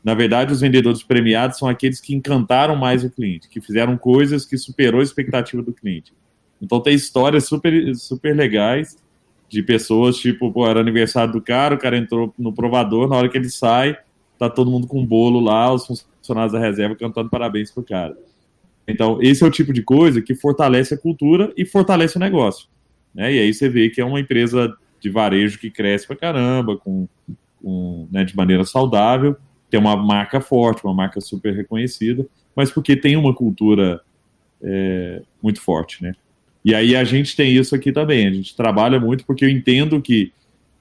Na 0.02 0.14
verdade, 0.14 0.54
os 0.54 0.62
vendedores 0.62 1.02
premiados 1.02 1.58
são 1.58 1.68
aqueles 1.68 2.00
que 2.00 2.14
encantaram 2.14 2.74
mais 2.74 3.04
o 3.04 3.10
cliente, 3.10 3.46
que 3.46 3.60
fizeram 3.60 3.98
coisas 3.98 4.46
que 4.46 4.56
superou 4.56 5.00
a 5.00 5.04
expectativa 5.04 5.62
do 5.62 5.70
cliente. 5.70 6.14
Então 6.62 6.80
tem 6.80 6.94
histórias 6.94 7.44
super, 7.44 7.94
super 7.94 8.34
legais 8.34 8.96
de 9.50 9.62
pessoas, 9.62 10.16
tipo, 10.16 10.50
pô, 10.50 10.66
era 10.66 10.80
aniversário 10.80 11.30
do 11.30 11.42
cara, 11.42 11.74
o 11.74 11.78
cara 11.78 11.98
entrou 11.98 12.32
no 12.38 12.50
provador, 12.50 13.06
na 13.06 13.16
hora 13.16 13.28
que 13.28 13.36
ele 13.36 13.50
sai, 13.50 13.98
tá 14.38 14.48
todo 14.48 14.70
mundo 14.70 14.86
com 14.86 15.00
um 15.00 15.06
bolo 15.06 15.40
lá, 15.40 15.70
os 15.74 15.86
funcionários 15.86 16.54
da 16.54 16.58
reserva 16.58 16.96
cantando 16.96 17.28
parabéns 17.28 17.70
pro 17.70 17.82
cara. 17.82 18.16
Então, 18.88 19.18
esse 19.20 19.44
é 19.44 19.46
o 19.46 19.50
tipo 19.50 19.74
de 19.74 19.82
coisa 19.82 20.22
que 20.22 20.34
fortalece 20.34 20.94
a 20.94 20.98
cultura 20.98 21.52
e 21.54 21.66
fortalece 21.66 22.16
o 22.16 22.20
negócio. 22.20 22.66
Né? 23.14 23.34
E 23.34 23.38
aí 23.40 23.52
você 23.52 23.68
vê 23.68 23.90
que 23.90 24.00
é 24.00 24.04
uma 24.04 24.20
empresa 24.20 24.74
de 25.00 25.10
varejo 25.10 25.58
que 25.58 25.70
cresce 25.70 26.06
pra 26.06 26.16
caramba, 26.16 26.76
com, 26.76 27.08
com 27.62 28.08
né, 28.10 28.24
de 28.24 28.36
maneira 28.36 28.64
saudável, 28.64 29.36
tem 29.70 29.78
uma 29.80 29.96
marca 29.96 30.40
forte, 30.40 30.84
uma 30.84 30.94
marca 30.94 31.20
super 31.20 31.54
reconhecida, 31.54 32.26
mas 32.54 32.70
porque 32.70 32.96
tem 32.96 33.16
uma 33.16 33.34
cultura 33.34 34.00
é, 34.62 35.22
muito 35.42 35.60
forte, 35.60 36.02
né? 36.02 36.14
E 36.64 36.74
aí 36.74 36.96
a 36.96 37.04
gente 37.04 37.36
tem 37.36 37.54
isso 37.54 37.74
aqui 37.74 37.92
também, 37.92 38.26
a 38.26 38.32
gente 38.32 38.56
trabalha 38.56 38.98
muito 38.98 39.24
porque 39.24 39.44
eu 39.44 39.48
entendo 39.48 40.00
que 40.00 40.32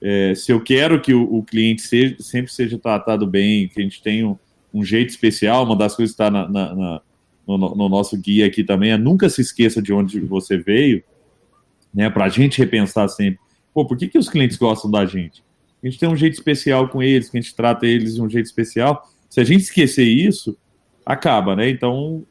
é, 0.01 0.33
se 0.35 0.51
eu 0.51 0.59
quero 0.59 0.99
que 0.99 1.13
o, 1.13 1.23
o 1.35 1.43
cliente 1.43 1.81
seja, 1.81 2.15
sempre 2.19 2.51
seja 2.51 2.77
tratado 2.77 3.27
bem, 3.27 3.67
que 3.67 3.79
a 3.79 3.83
gente 3.83 4.01
tenha 4.01 4.27
um, 4.27 4.37
um 4.73 4.83
jeito 4.83 5.09
especial, 5.09 5.63
uma 5.63 5.75
das 5.75 5.95
coisas 5.95 6.15
que 6.15 6.21
está 6.21 6.31
na, 6.31 6.49
na, 6.49 6.75
na, 6.75 7.01
no, 7.47 7.57
no, 7.57 7.89
nosso 7.89 8.17
guia 8.17 8.45
aqui 8.45 8.63
também 8.63 8.91
é 8.91 8.97
nunca 8.97 9.29
se 9.29 9.41
esqueça 9.41 9.81
de 9.81 9.93
onde 9.93 10.19
você 10.19 10.57
veio, 10.57 11.03
né? 11.93 12.09
Para 12.09 12.25
a 12.25 12.29
gente 12.29 12.59
repensar 12.59 13.07
sempre 13.07 13.39
pô, 13.75 13.85
por 13.85 13.97
que, 13.97 14.07
que 14.07 14.17
os 14.17 14.29
clientes 14.29 14.55
gostam 14.55 14.89
da 14.89 15.05
gente? 15.05 15.43
A 15.83 15.85
gente 15.85 15.99
tem 15.99 16.07
um 16.07 16.15
jeito 16.15 16.33
especial 16.33 16.87
com 16.87 17.03
eles, 17.03 17.29
que 17.29 17.37
a 17.37 17.41
gente 17.41 17.53
trata 17.53 17.85
eles 17.85 18.15
de 18.15 18.21
um 18.21 18.29
jeito 18.29 18.45
especial. 18.45 19.05
Se 19.29 19.41
a 19.41 19.43
gente 19.43 19.63
esquecer 19.63 20.05
isso, 20.05 20.57
acaba, 21.05 21.57
né? 21.57 21.69
Então, 21.69 22.25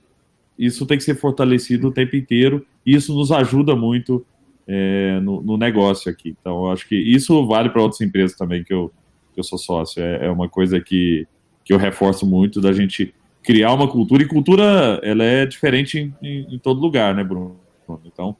isso 0.58 0.87
tem 0.87 0.96
que 0.96 1.05
ser 1.05 1.17
fortalecido 1.17 1.88
o 1.88 1.93
tempo 1.93 2.17
inteiro 2.17 2.67
e 2.85 2.94
isso 2.94 3.14
nos 3.14 3.31
ajuda 3.31 3.76
muito 3.76 4.25
é, 4.67 5.20
no, 5.20 5.43
no, 5.43 5.58
negócio 5.58 6.11
aqui. 6.11 6.35
Então, 6.41 6.73
acho 6.73 6.88
que 6.88 6.96
isso 6.96 7.46
vale 7.46 7.69
para 7.69 7.82
outras 7.82 8.00
empresas 8.00 8.35
também 8.35 8.64
que 8.64 8.73
eu, 8.73 8.91
que 9.35 9.38
eu 9.38 9.44
sou 9.44 9.58
sócio. 9.58 10.02
É, 10.02 10.26
é, 10.26 10.31
uma 10.31 10.49
coisa 10.49 10.81
que, 10.81 11.29
que 11.62 11.75
eu 11.75 11.79
reforço 11.79 12.25
muito 12.25 12.58
da 12.58 12.73
gente 12.73 13.14
criar 13.43 13.75
uma 13.75 13.87
cultura 13.87 14.23
e 14.23 14.26
cultura 14.26 14.99
ela 15.02 15.23
é 15.23 15.44
diferente 15.44 15.99
em, 15.99 16.14
em, 16.26 16.55
em 16.55 16.58
todo 16.58 16.81
lugar, 16.81 17.14
né, 17.14 17.23
Bruno? 17.23 17.61
Então, 18.06 18.35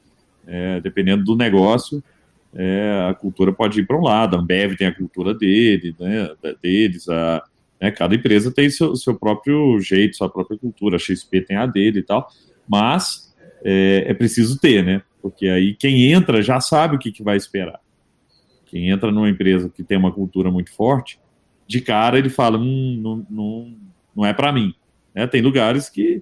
é, 0.47 0.81
dependendo 0.81 1.23
do 1.23 1.35
negócio, 1.35 2.03
é, 2.55 3.07
a 3.09 3.13
cultura 3.13 3.51
pode 3.51 3.81
ir 3.81 3.85
para 3.85 3.97
um 3.97 4.03
lado, 4.03 4.35
a 4.35 4.39
Ambev 4.39 4.75
tem 4.77 4.87
a 4.87 4.95
cultura 4.95 5.33
dele, 5.33 5.93
né, 5.99 6.29
deles, 6.61 7.07
a, 7.09 7.43
né, 7.81 7.91
cada 7.91 8.15
empresa 8.15 8.51
tem 8.51 8.69
seu, 8.69 8.95
seu 8.95 9.13
próprio 9.13 9.79
jeito, 9.81 10.15
sua 10.15 10.29
própria 10.29 10.57
cultura, 10.57 10.95
a 10.95 10.99
XP 10.99 11.41
tem 11.41 11.57
a 11.57 11.65
dele 11.65 11.99
e 11.99 12.03
tal, 12.03 12.29
mas 12.67 13.35
é, 13.63 14.05
é 14.07 14.13
preciso 14.13 14.57
ter, 14.57 14.83
né, 14.83 15.01
porque 15.21 15.47
aí 15.47 15.73
quem 15.73 16.11
entra 16.11 16.41
já 16.41 16.61
sabe 16.61 16.95
o 16.95 16.99
que, 16.99 17.11
que 17.11 17.23
vai 17.23 17.35
esperar. 17.35 17.79
Quem 18.67 18.89
entra 18.89 19.11
numa 19.11 19.29
empresa 19.29 19.69
que 19.69 19.83
tem 19.83 19.97
uma 19.97 20.11
cultura 20.11 20.49
muito 20.49 20.73
forte, 20.73 21.19
de 21.67 21.81
cara 21.81 22.17
ele 22.17 22.29
fala, 22.29 22.57
hum, 22.57 22.99
não, 23.01 23.25
não, 23.29 23.75
não 24.15 24.25
é 24.25 24.33
para 24.33 24.51
mim. 24.51 24.73
Né? 25.13 25.25
Tem 25.27 25.41
lugares 25.41 25.89
que, 25.89 26.21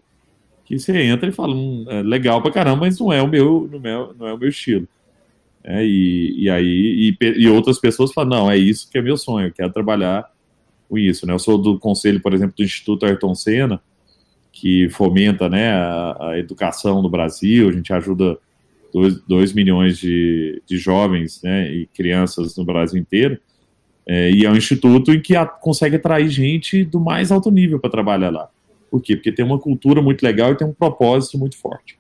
que 0.66 0.78
você 0.78 1.04
entra 1.04 1.28
e 1.28 1.32
fala, 1.32 1.54
hum, 1.54 1.86
é 1.90 2.02
legal 2.02 2.42
pra 2.42 2.52
caramba, 2.52 2.82
mas 2.82 3.00
não 3.00 3.12
é 3.12 3.22
o 3.22 3.28
meu, 3.28 3.70
não 3.72 3.80
é, 3.80 4.14
não 4.18 4.28
é 4.28 4.34
o 4.34 4.38
meu 4.38 4.50
estilo. 4.50 4.88
É, 5.64 5.86
e, 5.86 6.44
e 6.44 6.50
aí 6.50 7.16
e, 7.22 7.26
e, 7.38 7.48
outras 7.48 7.80
pessoas 7.80 8.12
falam, 8.12 8.30
não, 8.30 8.52
é 8.52 8.58
isso 8.58 8.90
que 8.92 8.98
é 8.98 9.02
meu 9.02 9.16
sonho, 9.16 9.48
eu 9.48 9.54
quero 9.54 9.72
trabalhar 9.72 10.30
com 10.90 10.98
isso. 10.98 11.26
Né? 11.26 11.34
Eu 11.34 11.40
sou 11.40 11.58
do 11.58 11.80
conselho, 11.80 12.20
por 12.20 12.34
exemplo, 12.34 12.56
do 12.58 12.64
Instituto 12.64 13.06
Ayrton 13.06 13.34
Senna, 13.34 13.82
que 14.52 14.90
fomenta 14.90 15.50
né, 15.50 15.72
a, 15.72 16.30
a 16.30 16.40
educação 16.40 17.02
no 17.02 17.10
Brasil, 17.10 17.70
a 17.70 17.72
gente 17.72 17.92
ajuda 17.94 18.38
2 19.28 19.54
milhões 19.54 19.98
de, 19.98 20.62
de 20.68 20.78
jovens 20.78 21.42
né, 21.42 21.72
e 21.72 21.88
crianças 21.88 22.56
no 22.56 22.64
Brasil 22.64 23.00
inteiro, 23.00 23.40
é, 24.06 24.30
e 24.32 24.46
é 24.46 24.52
um 24.52 24.56
instituto 24.56 25.12
em 25.12 25.22
que 25.22 25.36
a, 25.36 25.46
consegue 25.46 25.96
atrair 25.96 26.30
gente 26.30 26.84
do 26.84 27.00
mais 27.00 27.32
alto 27.32 27.50
nível 27.50 27.80
para 27.80 27.90
trabalhar 27.90 28.30
lá. 28.30 28.50
Por 28.92 29.02
quê? 29.02 29.16
Porque 29.16 29.32
tem 29.32 29.44
uma 29.44 29.58
cultura 29.58 30.02
muito 30.02 30.22
legal 30.22 30.52
e 30.52 30.58
tem 30.58 30.68
um 30.68 30.74
propósito 30.74 31.38
muito 31.38 31.58
forte. 31.58 31.98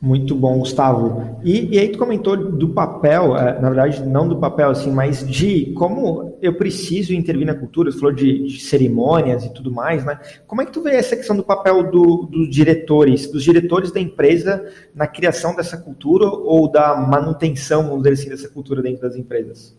Muito 0.00 0.34
bom, 0.34 0.58
Gustavo. 0.58 1.38
E, 1.42 1.74
e, 1.74 1.78
aí 1.78 1.88
tu 1.88 1.98
comentou 1.98 2.36
do 2.36 2.68
papel, 2.68 3.34
é, 3.34 3.58
na 3.58 3.70
verdade 3.70 4.04
não 4.04 4.28
do 4.28 4.36
papel 4.36 4.68
assim, 4.68 4.92
mas 4.92 5.26
de 5.26 5.72
como 5.72 6.36
eu 6.42 6.54
preciso 6.54 7.14
intervir 7.14 7.46
na 7.46 7.54
cultura, 7.54 7.90
você 7.90 7.98
falou 7.98 8.14
de, 8.14 8.46
de 8.46 8.60
cerimônias 8.60 9.46
e 9.46 9.54
tudo 9.54 9.72
mais, 9.72 10.04
né? 10.04 10.20
Como 10.46 10.60
é 10.60 10.66
que 10.66 10.72
tu 10.72 10.82
vê 10.82 10.96
essa 10.96 11.16
questão 11.16 11.34
do 11.34 11.42
papel 11.42 11.90
do, 11.90 12.28
dos 12.30 12.50
diretores, 12.50 13.30
dos 13.30 13.42
diretores 13.42 13.90
da 13.90 13.98
empresa 13.98 14.70
na 14.94 15.06
criação 15.06 15.56
dessa 15.56 15.78
cultura 15.78 16.28
ou 16.28 16.70
da 16.70 16.94
manutenção, 16.94 17.84
vamos 17.84 18.02
dizer 18.02 18.12
assim, 18.12 18.28
dessa 18.28 18.48
cultura 18.50 18.82
dentro 18.82 19.00
das 19.00 19.16
empresas? 19.16 19.74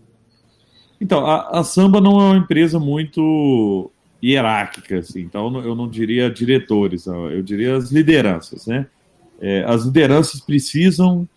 Então, 0.99 1.27
a, 1.27 1.59
a 1.59 1.63
Samba 1.63 2.01
não 2.01 2.19
é 2.19 2.23
uma 2.23 2.37
empresa 2.37 2.79
muito 2.79 3.91
hierárquica, 4.23 4.97
assim, 4.97 5.21
então 5.21 5.61
eu 5.61 5.75
não 5.75 5.87
diria 5.87 6.27
diretores, 6.27 7.05
eu 7.05 7.43
diria 7.43 7.75
as 7.75 7.91
lideranças, 7.91 8.65
né? 8.65 8.87
É, 9.39 9.63
as 9.65 9.85
lideranças 9.85 10.41
precisam 10.41 11.27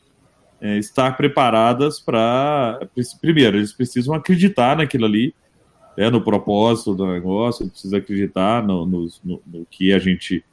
é, 0.60 0.78
estar 0.78 1.16
preparadas 1.16 2.00
para. 2.00 2.80
Primeiro, 3.20 3.56
eles 3.56 3.72
precisam 3.72 4.14
acreditar 4.14 4.76
naquilo 4.76 5.06
ali, 5.06 5.34
é, 5.96 6.10
no 6.10 6.22
propósito 6.22 6.94
do 6.94 7.06
negócio, 7.06 7.68
precisa 7.68 7.96
acreditar 7.98 8.62
no, 8.62 8.86
no, 8.86 9.08
no, 9.24 9.42
no 9.46 9.66
que 9.70 9.92
a 9.92 9.98
gente 9.98 10.44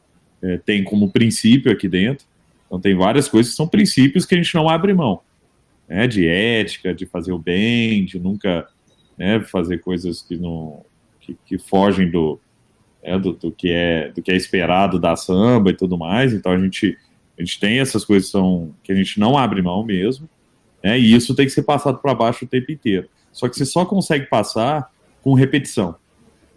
é, 0.42 0.58
tem 0.58 0.84
como 0.84 1.12
princípio 1.12 1.72
aqui 1.72 1.88
dentro. 1.88 2.26
Então, 2.66 2.80
tem 2.80 2.96
várias 2.96 3.28
coisas 3.28 3.52
que 3.52 3.58
são 3.58 3.68
princípios 3.68 4.26
que 4.26 4.36
a 4.36 4.38
gente 4.38 4.54
não 4.54 4.68
abre 4.68 4.94
mão, 4.94 5.22
né, 5.88 6.06
de 6.08 6.28
ética, 6.28 6.94
de 6.94 7.06
fazer 7.06 7.32
o 7.32 7.40
bem, 7.40 8.04
de 8.04 8.20
nunca 8.20 8.68
né, 9.18 9.40
fazer 9.40 9.80
coisas 9.80 10.22
que 10.22 10.38
não 10.38 10.86
que, 11.22 11.38
que 11.46 11.58
fogem 11.58 12.10
do, 12.10 12.40
é, 13.02 13.18
do, 13.18 13.34
do, 13.34 13.52
que 13.52 13.72
é 13.72 14.12
do 14.12 14.22
que 14.22 14.32
é 14.32 14.36
esperado 14.36 15.00
da 15.00 15.16
samba 15.16 15.72
e 15.72 15.74
tudo 15.74 15.98
mais. 15.98 16.34
Então 16.34 16.52
a 16.52 16.58
gente 16.58 16.98
a 17.38 17.44
gente 17.44 17.60
tem 17.60 17.80
essas 17.80 18.04
coisas 18.04 18.28
que, 18.28 18.32
são, 18.32 18.74
que 18.84 18.92
a 18.92 18.96
gente 18.96 19.20
não 19.20 19.38
abre 19.38 19.62
mão 19.62 19.84
mesmo, 19.84 20.28
né, 20.84 21.00
e 21.00 21.14
isso 21.14 21.36
tem 21.36 21.46
que 21.46 21.52
ser 21.52 21.64
passado 21.64 22.00
para 22.00 22.14
baixo 22.14 22.46
o 22.46 22.48
tempo 22.48 22.72
inteiro. 22.72 23.08
Só 23.32 23.48
que 23.48 23.56
você 23.56 23.66
só 23.66 23.86
consegue 23.86 24.26
passar 24.26 24.92
com 25.22 25.34
repetição. 25.34 25.96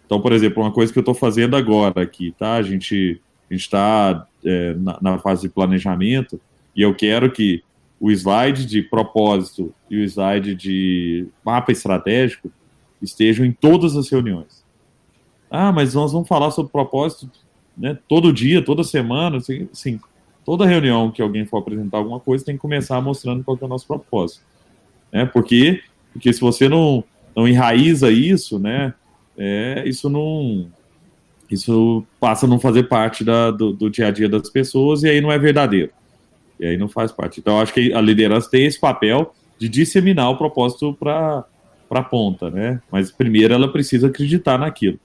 Então, 0.05 0.19
por 0.19 0.33
exemplo, 0.33 0.63
uma 0.63 0.71
coisa 0.71 0.91
que 0.91 0.99
eu 0.99 1.01
estou 1.01 1.13
fazendo 1.13 1.55
agora 1.55 2.01
aqui, 2.01 2.33
tá? 2.37 2.55
A 2.55 2.61
gente 2.61 3.21
a 3.49 3.55
está 3.55 4.27
é, 4.43 4.73
na, 4.73 4.97
na, 5.01 5.19
fase 5.19 5.43
de 5.43 5.49
planejamento 5.49 6.39
e 6.75 6.81
eu 6.81 6.95
quero 6.95 7.31
que 7.31 7.63
o 7.99 8.09
slide 8.11 8.65
de 8.65 8.81
propósito 8.81 9.73
e 9.89 9.97
o 9.97 10.03
slide 10.03 10.55
de 10.55 11.27
mapa 11.45 11.71
estratégico 11.71 12.51
estejam 13.01 13.45
em 13.45 13.51
todas 13.51 13.95
as 13.95 14.09
reuniões. 14.09 14.65
Ah, 15.49 15.71
mas 15.71 15.93
nós 15.93 16.11
vamos 16.13 16.27
falar 16.27 16.51
sobre 16.51 16.71
propósito 16.71 17.29
né, 17.77 17.97
todo 18.07 18.33
dia, 18.33 18.63
toda 18.63 18.83
semana, 18.83 19.37
assim, 19.37 19.67
assim, 19.71 19.99
toda 20.45 20.65
reunião 20.65 21.11
que 21.11 21.21
alguém 21.21 21.45
for 21.45 21.57
apresentar 21.57 21.97
alguma 21.97 22.19
coisa 22.19 22.45
tem 22.45 22.55
que 22.55 22.61
começar 22.61 22.99
mostrando 23.01 23.43
qual 23.43 23.57
é 23.61 23.65
o 23.65 23.67
nosso 23.67 23.87
propósito. 23.87 24.43
Né? 25.11 25.25
Porque, 25.25 25.81
porque 26.13 26.31
se 26.31 26.39
você 26.41 26.67
não, 26.67 27.03
não 27.35 27.47
enraiza 27.47 28.11
isso, 28.11 28.59
né, 28.59 28.93
é, 29.37 29.83
isso 29.85 30.09
não 30.09 30.69
isso 31.49 32.05
passa 32.17 32.45
a 32.45 32.49
não 32.49 32.57
fazer 32.57 32.83
parte 32.83 33.25
da, 33.25 33.51
do, 33.51 33.73
do, 33.73 33.89
dia 33.89 34.07
a 34.07 34.11
dia 34.11 34.29
das 34.29 34.49
pessoas 34.49 35.03
e 35.03 35.09
aí 35.09 35.19
não 35.19 35.29
é 35.29 35.37
verdadeiro. 35.37 35.91
E 36.57 36.65
aí 36.65 36.77
não 36.77 36.87
faz 36.87 37.11
parte. 37.11 37.41
Então, 37.41 37.59
acho 37.59 37.73
que 37.73 37.91
a 37.91 37.99
liderança 37.99 38.49
tem 38.49 38.65
esse 38.65 38.79
papel 38.79 39.35
de 39.59 39.67
disseminar 39.67 40.29
o 40.29 40.37
propósito 40.37 40.93
para 40.93 41.45
a 41.89 42.03
ponta, 42.03 42.49
né? 42.49 42.81
Mas 42.89 43.11
primeiro 43.11 43.53
ela 43.53 43.69
precisa 43.69 44.07
acreditar 44.07 44.57
naquilo. 44.57 44.97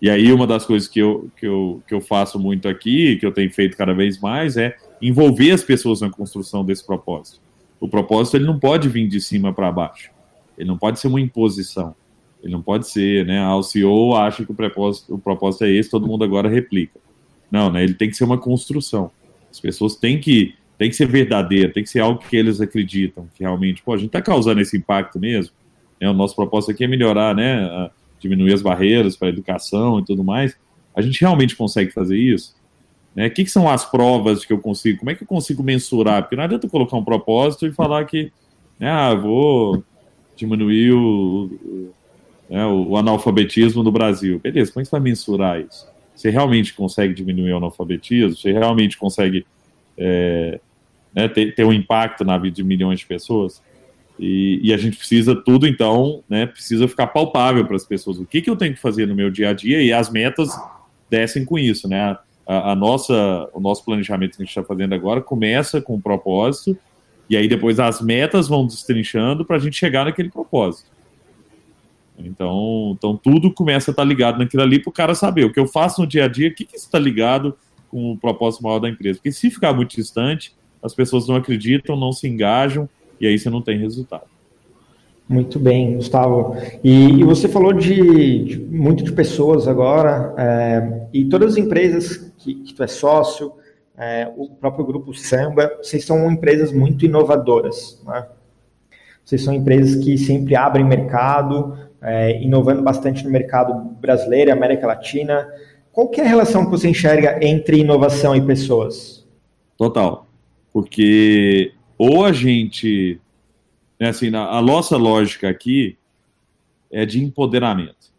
E 0.00 0.08
aí 0.08 0.32
uma 0.32 0.46
das 0.46 0.64
coisas 0.64 0.88
que 0.88 0.98
eu, 0.98 1.30
que, 1.36 1.46
eu, 1.46 1.82
que 1.86 1.94
eu 1.94 2.00
faço 2.00 2.38
muito 2.38 2.68
aqui, 2.68 3.16
que 3.16 3.26
eu 3.26 3.32
tenho 3.32 3.52
feito 3.52 3.76
cada 3.76 3.92
vez 3.92 4.18
mais, 4.18 4.56
é 4.56 4.76
envolver 5.00 5.50
as 5.50 5.62
pessoas 5.62 6.00
na 6.00 6.08
construção 6.08 6.64
desse 6.64 6.84
propósito. 6.84 7.40
O 7.78 7.88
propósito 7.88 8.36
ele 8.36 8.46
não 8.46 8.58
pode 8.58 8.88
vir 8.88 9.06
de 9.08 9.20
cima 9.20 9.52
para 9.52 9.70
baixo. 9.70 10.10
Ele 10.56 10.68
não 10.68 10.78
pode 10.78 11.00
ser 11.00 11.08
uma 11.08 11.20
imposição. 11.20 11.94
Ele 12.42 12.52
não 12.52 12.62
pode 12.62 12.88
ser, 12.88 13.26
né? 13.26 13.38
Ah, 13.38 13.56
o 13.56 13.62
CEO 13.62 14.14
acha 14.16 14.44
que 14.44 14.52
o 14.52 14.54
propósito, 14.54 15.14
o 15.14 15.18
propósito 15.18 15.64
é 15.64 15.70
esse, 15.70 15.90
todo 15.90 16.06
mundo 16.06 16.24
agora 16.24 16.48
replica. 16.48 16.98
Não, 17.50 17.70
né? 17.70 17.82
Ele 17.82 17.94
tem 17.94 18.08
que 18.08 18.16
ser 18.16 18.24
uma 18.24 18.38
construção. 18.38 19.10
As 19.50 19.60
pessoas 19.60 19.96
têm 19.96 20.18
que, 20.18 20.54
têm 20.78 20.88
que 20.88 20.96
ser 20.96 21.06
verdadeira, 21.06 21.72
tem 21.72 21.82
que 21.82 21.90
ser 21.90 22.00
algo 22.00 22.20
que 22.20 22.36
eles 22.36 22.60
acreditam, 22.60 23.28
que 23.34 23.42
realmente, 23.42 23.82
pô, 23.82 23.92
a 23.92 23.96
gente 23.96 24.06
está 24.06 24.22
causando 24.22 24.60
esse 24.60 24.76
impacto 24.76 25.18
mesmo. 25.18 25.52
Né? 26.00 26.08
O 26.08 26.14
nosso 26.14 26.34
propósito 26.34 26.70
aqui 26.70 26.84
é 26.84 26.86
melhorar, 26.88 27.34
né? 27.34 27.90
Diminuir 28.20 28.52
as 28.52 28.62
barreiras 28.62 29.16
para 29.16 29.28
a 29.28 29.30
educação 29.30 29.98
e 29.98 30.04
tudo 30.04 30.22
mais. 30.22 30.56
A 30.94 31.02
gente 31.02 31.20
realmente 31.20 31.56
consegue 31.56 31.90
fazer 31.90 32.16
isso? 32.16 32.54
Né? 33.14 33.26
O 33.26 33.30
que, 33.30 33.44
que, 33.44 33.50
são 33.50 33.68
as 33.68 33.84
provas 33.84 34.44
que 34.44 34.52
eu 34.52 34.58
consigo? 34.58 35.00
Como 35.00 35.10
é 35.10 35.14
que 35.14 35.22
eu 35.22 35.26
consigo 35.26 35.62
mensurar? 35.62 36.22
Porque 36.22 36.36
não 36.36 36.44
adianta 36.44 36.68
colocar 36.68 36.96
um 36.96 37.04
propósito 37.04 37.66
e 37.66 37.72
falar 37.72 38.04
que, 38.04 38.30
né, 38.78 38.90
ah, 38.90 39.14
vou 39.14 39.82
diminuir 40.36 40.92
o, 40.92 41.92
né, 42.48 42.66
o, 42.66 42.96
analfabetismo 42.96 43.82
no 43.82 43.92
Brasil. 43.92 44.38
Beleza, 44.38 44.72
como 44.72 44.80
é 44.80 44.84
que 44.84 44.90
você 44.90 44.96
vai 44.96 45.00
mensurar 45.00 45.60
isso? 45.60 45.88
Você 46.14 46.30
realmente 46.30 46.74
consegue 46.74 47.14
diminuir 47.14 47.52
o 47.52 47.56
analfabetismo? 47.56 48.36
Você 48.36 48.52
realmente 48.52 48.96
consegue 48.96 49.46
é, 49.96 50.60
né, 51.14 51.28
ter, 51.28 51.54
ter, 51.54 51.64
um 51.64 51.72
impacto 51.72 52.24
na 52.24 52.38
vida 52.38 52.56
de 52.56 52.64
milhões 52.64 53.00
de 53.00 53.06
pessoas? 53.06 53.62
E, 54.20 54.60
e 54.62 54.74
a 54.74 54.76
gente 54.76 54.98
precisa 54.98 55.34
tudo, 55.34 55.66
então, 55.66 56.22
né, 56.28 56.44
precisa 56.44 56.86
ficar 56.86 57.06
palpável 57.06 57.64
para 57.64 57.74
as 57.74 57.86
pessoas. 57.86 58.18
O 58.18 58.26
que, 58.26 58.42
que 58.42 58.50
eu 58.50 58.56
tenho 58.56 58.74
que 58.74 58.80
fazer 58.80 59.06
no 59.06 59.14
meu 59.14 59.30
dia 59.30 59.48
a 59.48 59.52
dia? 59.54 59.82
E 59.82 59.90
as 59.94 60.10
metas 60.10 60.50
descem 61.08 61.42
com 61.42 61.58
isso, 61.58 61.88
né? 61.88 62.18
A, 62.46 62.72
a 62.72 62.74
nossa, 62.74 63.48
o 63.54 63.60
nosso 63.60 63.82
planejamento 63.82 64.36
que 64.36 64.42
a 64.42 64.44
gente 64.44 64.50
está 64.50 64.62
fazendo 64.62 64.94
agora 64.94 65.22
começa 65.22 65.80
com 65.80 65.94
um 65.94 66.00
propósito, 66.00 66.76
e 67.30 67.36
aí 67.36 67.48
depois 67.48 67.80
as 67.80 68.02
metas 68.02 68.46
vão 68.46 68.66
destrinchando 68.66 69.42
para 69.42 69.56
a 69.56 69.58
gente 69.58 69.78
chegar 69.78 70.04
naquele 70.04 70.28
propósito. 70.28 70.90
Então, 72.18 72.94
então 72.98 73.16
tudo 73.16 73.50
começa 73.50 73.90
a 73.90 73.92
estar 73.92 74.04
ligado 74.04 74.38
naquilo 74.38 74.62
ali 74.62 74.78
para 74.78 74.90
o 74.90 74.92
cara 74.92 75.14
saber 75.14 75.46
o 75.46 75.52
que 75.52 75.58
eu 75.58 75.66
faço 75.66 76.02
no 76.02 76.06
dia 76.06 76.26
a 76.26 76.28
dia, 76.28 76.50
o 76.50 76.54
que, 76.54 76.66
que 76.66 76.76
está 76.76 76.98
ligado 76.98 77.56
com 77.88 78.12
o 78.12 78.18
propósito 78.18 78.62
maior 78.62 78.80
da 78.80 78.88
empresa. 78.90 79.18
Porque 79.18 79.32
se 79.32 79.50
ficar 79.50 79.72
muito 79.72 79.96
distante, 79.96 80.54
as 80.82 80.94
pessoas 80.94 81.26
não 81.26 81.36
acreditam, 81.36 81.96
não 81.96 82.12
se 82.12 82.28
engajam 82.28 82.86
e 83.20 83.26
aí 83.26 83.38
você 83.38 83.50
não 83.50 83.62
tem 83.62 83.78
resultado. 83.78 84.24
Muito 85.28 85.60
bem, 85.60 85.94
Gustavo. 85.94 86.56
E, 86.82 87.20
e 87.20 87.24
você 87.24 87.48
falou 87.48 87.72
de, 87.72 88.44
de, 88.44 88.58
muito 88.58 89.04
de 89.04 89.12
pessoas 89.12 89.68
agora, 89.68 90.34
é, 90.36 91.06
e 91.12 91.24
todas 91.26 91.52
as 91.52 91.56
empresas 91.56 92.32
que, 92.38 92.54
que 92.54 92.74
tu 92.74 92.82
é 92.82 92.88
sócio, 92.88 93.52
é, 93.96 94.28
o 94.36 94.48
próprio 94.48 94.84
grupo 94.84 95.14
Samba, 95.14 95.70
vocês 95.80 96.04
são 96.04 96.28
empresas 96.32 96.72
muito 96.72 97.04
inovadoras. 97.04 98.02
Né? 98.04 98.26
Vocês 99.24 99.44
são 99.44 99.54
empresas 99.54 100.02
que 100.02 100.18
sempre 100.18 100.56
abrem 100.56 100.84
mercado, 100.84 101.78
é, 102.02 102.42
inovando 102.42 102.82
bastante 102.82 103.22
no 103.22 103.30
mercado 103.30 103.74
brasileiro 104.00 104.50
e 104.50 104.52
América 104.52 104.86
Latina. 104.86 105.46
Qual 105.92 106.10
é 106.16 106.22
a 106.22 106.28
relação 106.28 106.64
que 106.64 106.70
você 106.70 106.88
enxerga 106.88 107.38
entre 107.40 107.78
inovação 107.78 108.34
e 108.34 108.40
pessoas? 108.40 109.24
Total. 109.76 110.26
Porque 110.72 111.72
ou 112.00 112.24
a 112.24 112.32
gente. 112.32 113.20
Né, 113.98 114.08
assim, 114.08 114.34
a 114.34 114.62
nossa 114.62 114.96
lógica 114.96 115.50
aqui 115.50 115.98
é 116.90 117.04
de 117.04 117.22
empoderamento. 117.22 118.10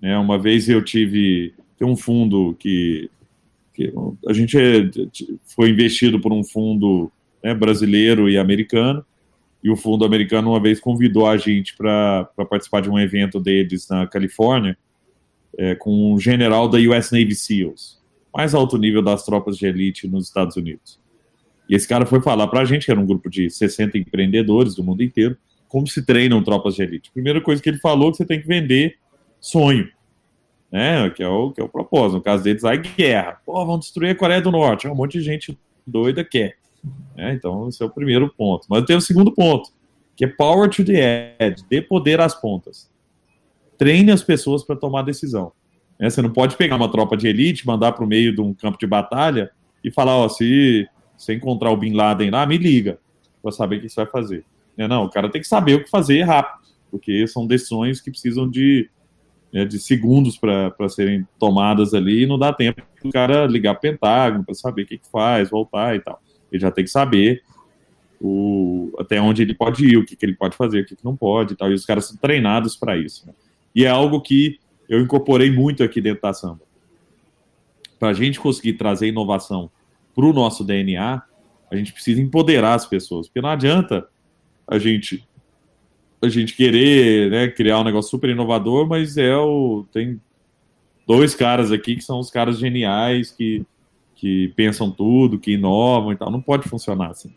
Né? 0.00 0.16
Uma 0.16 0.38
vez 0.38 0.66
eu 0.66 0.82
tive. 0.82 1.52
Tem 1.76 1.86
um 1.86 1.94
fundo 1.94 2.56
que, 2.58 3.10
que 3.74 3.92
a 4.26 4.32
gente 4.32 4.56
é, 4.56 4.90
foi 5.44 5.68
investido 5.68 6.18
por 6.18 6.32
um 6.32 6.42
fundo 6.42 7.12
né, 7.44 7.52
brasileiro 7.52 8.30
e 8.30 8.38
americano 8.38 9.04
e 9.62 9.70
o 9.70 9.76
fundo 9.76 10.06
americano 10.06 10.50
uma 10.50 10.60
vez 10.60 10.80
convidou 10.80 11.26
a 11.26 11.36
gente 11.36 11.76
para 11.76 12.24
participar 12.48 12.80
de 12.80 12.88
um 12.88 12.98
evento 12.98 13.38
deles 13.38 13.86
na 13.88 14.06
Califórnia 14.06 14.76
é, 15.56 15.74
com 15.74 16.14
um 16.14 16.18
general 16.18 16.68
da 16.68 16.78
US 16.78 17.10
Navy 17.10 17.34
SEALs, 17.34 18.00
mais 18.34 18.54
alto 18.54 18.78
nível 18.78 19.02
das 19.02 19.24
tropas 19.24 19.58
de 19.58 19.66
elite 19.66 20.08
nos 20.08 20.26
Estados 20.26 20.56
Unidos. 20.56 20.98
E 21.68 21.74
esse 21.74 21.86
cara 21.86 22.06
foi 22.06 22.20
falar 22.20 22.48
para 22.48 22.60
a 22.60 22.64
gente, 22.64 22.86
que 22.86 22.90
era 22.90 23.00
um 23.00 23.06
grupo 23.06 23.28
de 23.28 23.50
60 23.50 23.98
empreendedores 23.98 24.74
do 24.74 24.82
mundo 24.82 25.02
inteiro, 25.02 25.36
como 25.68 25.86
se 25.86 26.04
treinam 26.04 26.42
tropas 26.42 26.74
de 26.74 26.82
elite. 26.82 27.10
Primeira 27.12 27.40
coisa 27.40 27.62
que 27.62 27.68
ele 27.68 27.78
falou 27.78 28.08
é 28.08 28.10
que 28.12 28.16
você 28.16 28.24
tem 28.24 28.40
que 28.40 28.48
vender 28.48 28.96
sonho, 29.38 29.88
né? 30.72 31.10
Que 31.10 31.22
é 31.22 31.28
o, 31.28 31.52
que 31.52 31.60
é 31.60 31.64
o 31.64 31.68
propósito. 31.68 32.16
No 32.16 32.22
caso 32.22 32.42
deles, 32.42 32.64
aí 32.64 32.78
guerra. 32.78 33.40
Pô, 33.44 33.64
vão 33.66 33.78
destruir 33.78 34.10
a 34.10 34.14
Coreia 34.14 34.40
do 34.40 34.50
Norte. 34.50 34.88
Um 34.88 34.94
monte 34.94 35.18
de 35.18 35.24
gente 35.24 35.58
doida 35.86 36.24
quer. 36.24 36.56
É, 37.16 37.32
então, 37.32 37.68
esse 37.68 37.82
é 37.82 37.86
o 37.86 37.90
primeiro 37.90 38.32
ponto. 38.34 38.66
Mas 38.70 38.84
tem 38.84 38.96
o 38.96 39.00
segundo 39.00 39.32
ponto, 39.32 39.70
que 40.16 40.24
é 40.24 40.28
power 40.28 40.70
to 40.70 40.84
the 40.84 41.36
edge, 41.38 41.64
dê 41.68 41.82
poder 41.82 42.20
às 42.20 42.34
pontas. 42.34 42.90
Treine 43.76 44.10
as 44.10 44.22
pessoas 44.22 44.64
para 44.64 44.76
tomar 44.76 45.02
decisão. 45.02 45.52
É, 45.98 46.08
você 46.08 46.22
não 46.22 46.30
pode 46.30 46.56
pegar 46.56 46.76
uma 46.76 46.90
tropa 46.90 47.16
de 47.16 47.26
elite, 47.28 47.66
mandar 47.66 47.92
para 47.92 48.04
o 48.04 48.08
meio 48.08 48.34
de 48.34 48.40
um 48.40 48.54
campo 48.54 48.78
de 48.78 48.86
batalha 48.86 49.50
e 49.82 49.90
falar, 49.90 50.16
ó, 50.16 50.28
se 50.28 50.88
você 51.18 51.34
encontrar 51.34 51.70
o 51.70 51.76
Bin 51.76 51.92
Laden 51.92 52.30
lá, 52.30 52.46
me 52.46 52.56
liga 52.56 52.98
para 53.42 53.52
saber 53.52 53.76
o 53.76 53.80
que 53.80 53.88
você 53.88 54.02
vai 54.02 54.10
fazer. 54.10 54.44
É, 54.76 54.86
não, 54.86 55.04
o 55.04 55.10
cara 55.10 55.28
tem 55.28 55.40
que 55.40 55.48
saber 55.48 55.74
o 55.74 55.84
que 55.84 55.90
fazer 55.90 56.22
rápido, 56.22 56.62
porque 56.90 57.26
são 57.26 57.46
decisões 57.46 58.00
que 58.00 58.10
precisam 58.10 58.48
de, 58.48 58.88
né, 59.52 59.64
de 59.64 59.78
segundos 59.78 60.38
para 60.38 60.88
serem 60.88 61.26
tomadas 61.38 61.92
ali 61.94 62.22
e 62.22 62.26
não 62.26 62.38
dá 62.38 62.52
tempo 62.52 62.82
o 63.02 63.10
cara 63.10 63.46
ligar 63.46 63.74
para 63.74 63.90
o 63.90 63.92
Pentágono 63.92 64.44
para 64.44 64.54
saber 64.54 64.82
o 64.82 64.86
que, 64.86 64.98
que 64.98 65.10
faz, 65.10 65.50
voltar 65.50 65.96
e 65.96 66.00
tal. 66.00 66.22
Ele 66.50 66.60
já 66.60 66.70
tem 66.70 66.84
que 66.84 66.90
saber 66.90 67.42
o, 68.20 68.92
até 68.98 69.20
onde 69.20 69.42
ele 69.42 69.54
pode 69.54 69.84
ir, 69.84 69.96
o 69.96 70.04
que, 70.04 70.16
que 70.16 70.24
ele 70.24 70.34
pode 70.34 70.56
fazer, 70.56 70.82
o 70.82 70.84
que, 70.84 70.96
que 70.96 71.04
não 71.04 71.16
pode 71.16 71.54
e 71.54 71.56
tal. 71.56 71.70
E 71.70 71.74
os 71.74 71.84
caras 71.84 72.06
são 72.06 72.16
treinados 72.16 72.76
para 72.76 72.96
isso. 72.96 73.26
Né? 73.26 73.32
E 73.74 73.84
é 73.84 73.88
algo 73.88 74.20
que 74.20 74.58
eu 74.88 75.00
incorporei 75.00 75.50
muito 75.50 75.82
aqui 75.82 76.00
dentro 76.00 76.22
da 76.22 76.32
samba. 76.32 76.60
Para 77.98 78.10
a 78.10 78.12
gente 78.12 78.40
conseguir 78.40 78.74
trazer 78.74 79.08
inovação 79.08 79.70
para 80.18 80.26
o 80.26 80.32
nosso 80.32 80.64
DNA, 80.64 81.22
a 81.70 81.76
gente 81.76 81.92
precisa 81.92 82.20
empoderar 82.20 82.74
as 82.74 82.84
pessoas. 82.84 83.28
Porque 83.28 83.40
não 83.40 83.50
adianta 83.50 84.08
a 84.66 84.76
gente 84.76 85.24
a 86.20 86.28
gente 86.28 86.56
querer 86.56 87.30
né, 87.30 87.46
criar 87.46 87.78
um 87.78 87.84
negócio 87.84 88.10
super 88.10 88.28
inovador, 88.28 88.88
mas 88.88 89.16
é 89.16 89.36
o 89.36 89.86
tem 89.92 90.20
dois 91.06 91.36
caras 91.36 91.70
aqui 91.70 91.94
que 91.94 92.02
são 92.02 92.18
os 92.18 92.32
caras 92.32 92.58
geniais 92.58 93.30
que 93.30 93.64
que 94.16 94.48
pensam 94.56 94.90
tudo, 94.90 95.38
que 95.38 95.52
inovam 95.52 96.12
e 96.12 96.16
tal. 96.16 96.32
Não 96.32 96.40
pode 96.40 96.68
funcionar 96.68 97.10
assim. 97.10 97.32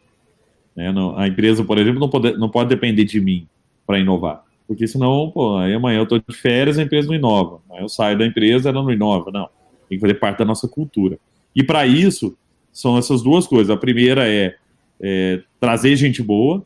Né? 0.76 0.92
Não, 0.92 1.16
a 1.16 1.28
empresa, 1.28 1.64
por 1.64 1.78
exemplo, 1.78 2.00
não 2.00 2.10
pode, 2.10 2.36
não 2.36 2.50
pode 2.50 2.70
depender 2.70 3.04
de 3.04 3.22
mim 3.22 3.48
para 3.86 4.00
inovar. 4.00 4.44
Porque 4.68 4.88
senão, 4.88 5.30
pô, 5.30 5.58
aí 5.58 5.76
amanhã 5.76 6.00
eu 6.00 6.04
estou 6.04 6.18
de 6.18 6.36
férias, 6.36 6.80
a 6.80 6.82
empresa 6.82 7.08
não 7.08 7.14
inova. 7.14 7.62
Aí 7.72 7.84
eu 7.84 7.88
saio 7.88 8.18
da 8.18 8.26
empresa, 8.26 8.70
ela 8.70 8.82
não 8.82 8.92
inova. 8.92 9.30
Não. 9.30 9.48
Tem 9.88 10.00
que 10.00 10.02
fazer 10.02 10.16
parte 10.16 10.40
da 10.40 10.46
nossa 10.46 10.68
cultura. 10.68 11.20
E 11.56 11.62
para 11.62 11.86
isso, 11.86 12.36
são 12.72 12.98
essas 12.98 13.22
duas 13.22 13.48
coisas. 13.48 13.70
A 13.70 13.78
primeira 13.78 14.28
é, 14.28 14.56
é, 15.02 15.42
trazer 15.60 15.96
gente 15.96 16.22
boa, 16.22 16.64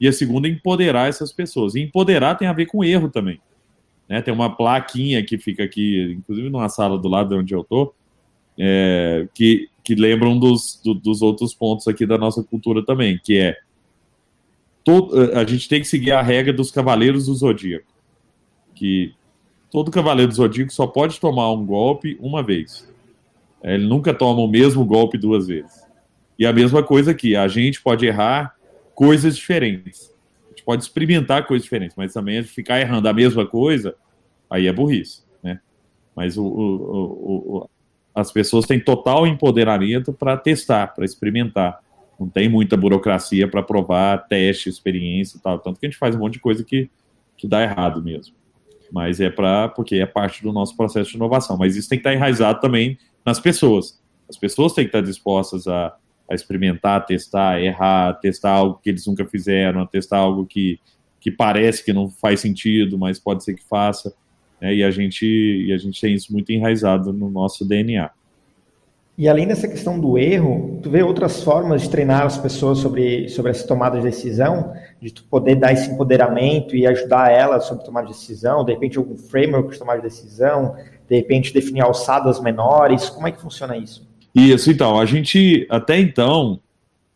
e 0.00 0.06
a 0.06 0.12
segunda 0.12 0.46
é 0.46 0.50
empoderar 0.50 1.08
essas 1.08 1.32
pessoas. 1.32 1.74
E 1.74 1.80
empoderar 1.80 2.34
tem 2.34 2.48
a 2.48 2.52
ver 2.52 2.66
com 2.66 2.84
erro 2.84 3.08
também. 3.08 3.40
Né? 4.08 4.20
Tem 4.22 4.32
uma 4.32 4.54
plaquinha 4.54 5.24
que 5.24 5.38
fica 5.38 5.64
aqui, 5.64 6.14
inclusive 6.18 6.50
numa 6.50 6.68
sala 6.68 6.98
do 6.98 7.08
lado 7.08 7.30
de 7.30 7.34
onde 7.40 7.54
eu 7.54 7.62
estou, 7.62 7.94
é, 8.58 9.28
que, 9.34 9.68
que 9.82 9.94
lembram 9.94 10.38
dos, 10.38 10.80
do, 10.84 10.94
dos 10.94 11.22
outros 11.22 11.54
pontos 11.54 11.86
aqui 11.88 12.06
da 12.06 12.16
nossa 12.16 12.42
cultura 12.42 12.84
também, 12.84 13.18
que 13.22 13.38
é 13.38 13.56
todo, 14.84 15.18
a 15.36 15.44
gente 15.44 15.68
tem 15.68 15.80
que 15.80 15.88
seguir 15.88 16.12
a 16.12 16.22
regra 16.22 16.52
dos 16.52 16.70
cavaleiros 16.70 17.26
do 17.26 17.34
zodíaco, 17.34 17.86
que 18.74 19.12
todo 19.70 19.90
cavaleiro 19.90 20.30
do 20.30 20.36
zodíaco 20.36 20.72
só 20.72 20.86
pode 20.86 21.18
tomar 21.20 21.50
um 21.52 21.66
golpe 21.66 22.16
uma 22.20 22.42
vez. 22.42 22.88
Ele 23.62 23.86
nunca 23.86 24.14
toma 24.14 24.40
o 24.40 24.48
mesmo 24.48 24.84
golpe 24.84 25.18
duas 25.18 25.46
vezes. 25.46 25.84
E 26.38 26.46
a 26.46 26.52
mesma 26.52 26.82
coisa 26.82 27.12
aqui, 27.12 27.34
a 27.34 27.48
gente 27.48 27.80
pode 27.80 28.06
errar 28.06 28.54
coisas 28.94 29.36
diferentes. 29.36 30.14
A 30.46 30.48
gente 30.50 30.64
pode 30.64 30.82
experimentar 30.82 31.46
coisas 31.46 31.64
diferentes, 31.64 31.96
mas 31.96 32.12
também 32.12 32.42
ficar 32.42 32.80
errando 32.80 33.08
a 33.08 33.12
mesma 33.12 33.46
coisa, 33.46 33.94
aí 34.48 34.66
é 34.66 34.72
burrice, 34.72 35.22
né? 35.42 35.60
Mas 36.14 36.36
o, 36.36 36.44
o, 36.44 37.56
o, 37.56 37.70
as 38.14 38.32
pessoas 38.32 38.66
têm 38.66 38.80
total 38.80 39.26
empoderamento 39.26 40.12
para 40.12 40.36
testar, 40.36 40.88
para 40.88 41.04
experimentar. 41.04 41.80
Não 42.18 42.28
tem 42.28 42.48
muita 42.48 42.76
burocracia 42.76 43.46
para 43.46 43.62
provar 43.62 44.26
teste, 44.26 44.70
experiência 44.70 45.36
e 45.36 45.40
tal. 45.40 45.58
Tanto 45.58 45.78
que 45.78 45.84
a 45.84 45.88
gente 45.90 45.98
faz 45.98 46.16
um 46.16 46.20
monte 46.20 46.34
de 46.34 46.40
coisa 46.40 46.64
que, 46.64 46.90
que 47.36 47.46
dá 47.46 47.62
errado 47.62 48.02
mesmo. 48.02 48.34
Mas 48.90 49.20
é 49.20 49.28
para 49.28 49.68
porque 49.68 49.96
é 49.96 50.06
parte 50.06 50.42
do 50.42 50.52
nosso 50.52 50.74
processo 50.74 51.10
de 51.10 51.16
inovação. 51.16 51.58
Mas 51.58 51.76
isso 51.76 51.88
tem 51.88 51.98
que 51.98 52.08
estar 52.08 52.14
enraizado 52.14 52.60
também 52.60 52.96
nas 53.26 53.40
pessoas. 53.40 54.00
As 54.30 54.36
pessoas 54.36 54.72
têm 54.72 54.84
que 54.84 54.90
estar 54.90 55.02
dispostas 55.02 55.66
a, 55.66 55.96
a 56.30 56.34
experimentar, 56.34 57.04
testar, 57.04 57.60
errar, 57.60 58.14
testar 58.20 58.52
algo 58.52 58.80
que 58.80 58.88
eles 58.88 59.04
nunca 59.04 59.26
fizeram, 59.26 59.84
testar 59.84 60.18
algo 60.18 60.46
que, 60.46 60.78
que 61.20 61.30
parece 61.30 61.84
que 61.84 61.92
não 61.92 62.08
faz 62.08 62.40
sentido, 62.40 62.96
mas 62.96 63.18
pode 63.18 63.42
ser 63.42 63.54
que 63.54 63.64
faça. 63.64 64.14
Né? 64.60 64.76
E, 64.76 64.84
a 64.84 64.90
gente, 64.92 65.26
e 65.26 65.72
a 65.72 65.78
gente 65.78 66.00
tem 66.00 66.14
isso 66.14 66.32
muito 66.32 66.52
enraizado 66.52 67.12
no 67.12 67.28
nosso 67.28 67.64
DNA. 67.64 68.10
E 69.18 69.30
além 69.30 69.46
dessa 69.46 69.66
questão 69.66 69.98
do 69.98 70.18
erro, 70.18 70.78
tu 70.82 70.90
vê 70.90 71.02
outras 71.02 71.42
formas 71.42 71.80
de 71.80 71.88
treinar 71.88 72.26
as 72.26 72.36
pessoas 72.36 72.78
sobre, 72.78 73.30
sobre 73.30 73.50
essa 73.50 73.66
tomada 73.66 73.96
de 73.96 74.02
decisão, 74.02 74.74
de 75.00 75.10
tu 75.10 75.24
poder 75.24 75.54
dar 75.54 75.72
esse 75.72 75.90
empoderamento 75.90 76.76
e 76.76 76.86
ajudar 76.86 77.32
elas 77.32 77.64
sobre 77.64 77.82
tomar 77.82 78.02
de 78.02 78.08
decisão, 78.08 78.62
de 78.62 78.72
repente 78.72 78.98
algum 78.98 79.16
framework 79.16 79.72
de 79.72 79.78
tomar 79.78 79.96
de 79.96 80.02
decisão, 80.02 80.76
de 81.08 81.16
repente 81.16 81.52
definir 81.52 81.82
alçadas 81.82 82.40
menores, 82.40 83.08
como 83.08 83.26
é 83.26 83.32
que 83.32 83.40
funciona 83.40 83.76
isso? 83.76 84.06
Isso, 84.34 84.70
então, 84.70 84.98
a 84.98 85.06
gente, 85.06 85.66
até 85.70 85.98
então, 85.98 86.60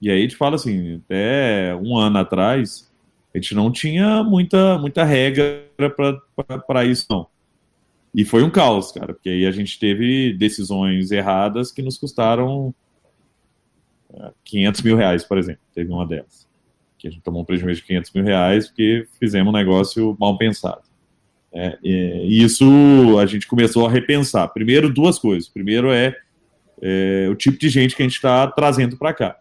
e 0.01 0.11
aí 0.11 0.19
a 0.19 0.23
gente 0.23 0.37
fala 0.37 0.55
assim, 0.55 1.03
até 1.05 1.77
um 1.77 1.97
ano 1.97 2.19
atrás, 2.19 2.91
a 3.35 3.39
gente 3.39 3.55
não 3.55 3.71
tinha 3.71 4.25
muita, 4.25 4.79
muita 4.79 5.05
regra 5.05 5.65
para 6.67 6.85
isso, 6.85 7.07
não. 7.11 7.27
E 8.15 8.25
foi 8.25 8.43
um 8.43 8.51
caos, 8.51 8.91
cara, 8.91 9.15
porque 9.15 9.29
aí 9.29 9.47
a 9.47 9.53
gente 9.53 9.79
teve 9.79 10.33
decisões 10.33 11.13
erradas 11.13 11.71
que 11.71 11.81
nos 11.81 11.97
custaram 11.97 12.75
500 14.45 14.81
é, 14.81 14.85
mil 14.85 14.97
reais, 14.97 15.25
por 15.25 15.39
exemplo. 15.39 15.63
Teve 15.75 15.93
uma 15.93 16.07
delas. 16.07 16.49
Que 16.99 17.07
a 17.07 17.11
gente 17.11 17.23
tomou 17.23 17.43
um 17.43 17.45
prejuízo 17.45 17.81
de 17.81 17.87
500 17.87 18.13
mil 18.13 18.25
reais 18.25 18.67
porque 18.67 19.07
fizemos 19.19 19.53
um 19.53 19.57
negócio 19.57 20.17
mal 20.19 20.37
pensado. 20.37 20.83
É, 21.53 21.79
e 21.83 22.43
isso 22.43 23.19
a 23.19 23.27
gente 23.27 23.47
começou 23.47 23.87
a 23.87 23.91
repensar. 23.91 24.49
Primeiro, 24.49 24.93
duas 24.93 25.19
coisas. 25.19 25.49
Primeiro 25.49 25.91
é, 25.91 26.15
é 26.81 27.29
o 27.31 27.35
tipo 27.35 27.59
de 27.59 27.69
gente 27.69 27.97
que 27.97 28.03
a 28.03 28.07
gente 28.07 28.17
está 28.17 28.47
trazendo 28.47 28.97
para 28.97 29.13
cá. 29.13 29.37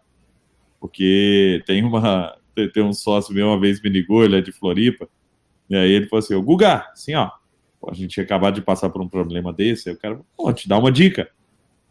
Porque 0.80 1.62
tem 1.66 1.84
uma. 1.84 2.36
Tem 2.74 2.82
um 2.82 2.92
sócio 2.92 3.32
meu 3.32 3.46
uma 3.46 3.60
vez 3.60 3.80
me 3.80 3.88
ligou, 3.88 4.24
ele 4.24 4.36
é 4.36 4.40
de 4.40 4.52
Floripa, 4.52 5.08
e 5.68 5.76
aí 5.76 5.92
ele 5.92 6.06
falou 6.06 6.18
assim: 6.18 6.34
o 6.34 6.42
Guga, 6.42 6.84
assim, 6.92 7.14
ó, 7.14 7.30
a 7.88 7.94
gente 7.94 8.20
acabado 8.20 8.56
de 8.56 8.62
passar 8.62 8.90
por 8.90 9.00
um 9.00 9.08
problema 9.08 9.52
desse, 9.52 9.88
aí 9.88 9.94
o 9.94 9.98
cara, 9.98 10.20
pô, 10.36 10.52
te 10.52 10.68
dá 10.68 10.76
uma 10.76 10.90
dica. 10.90 11.30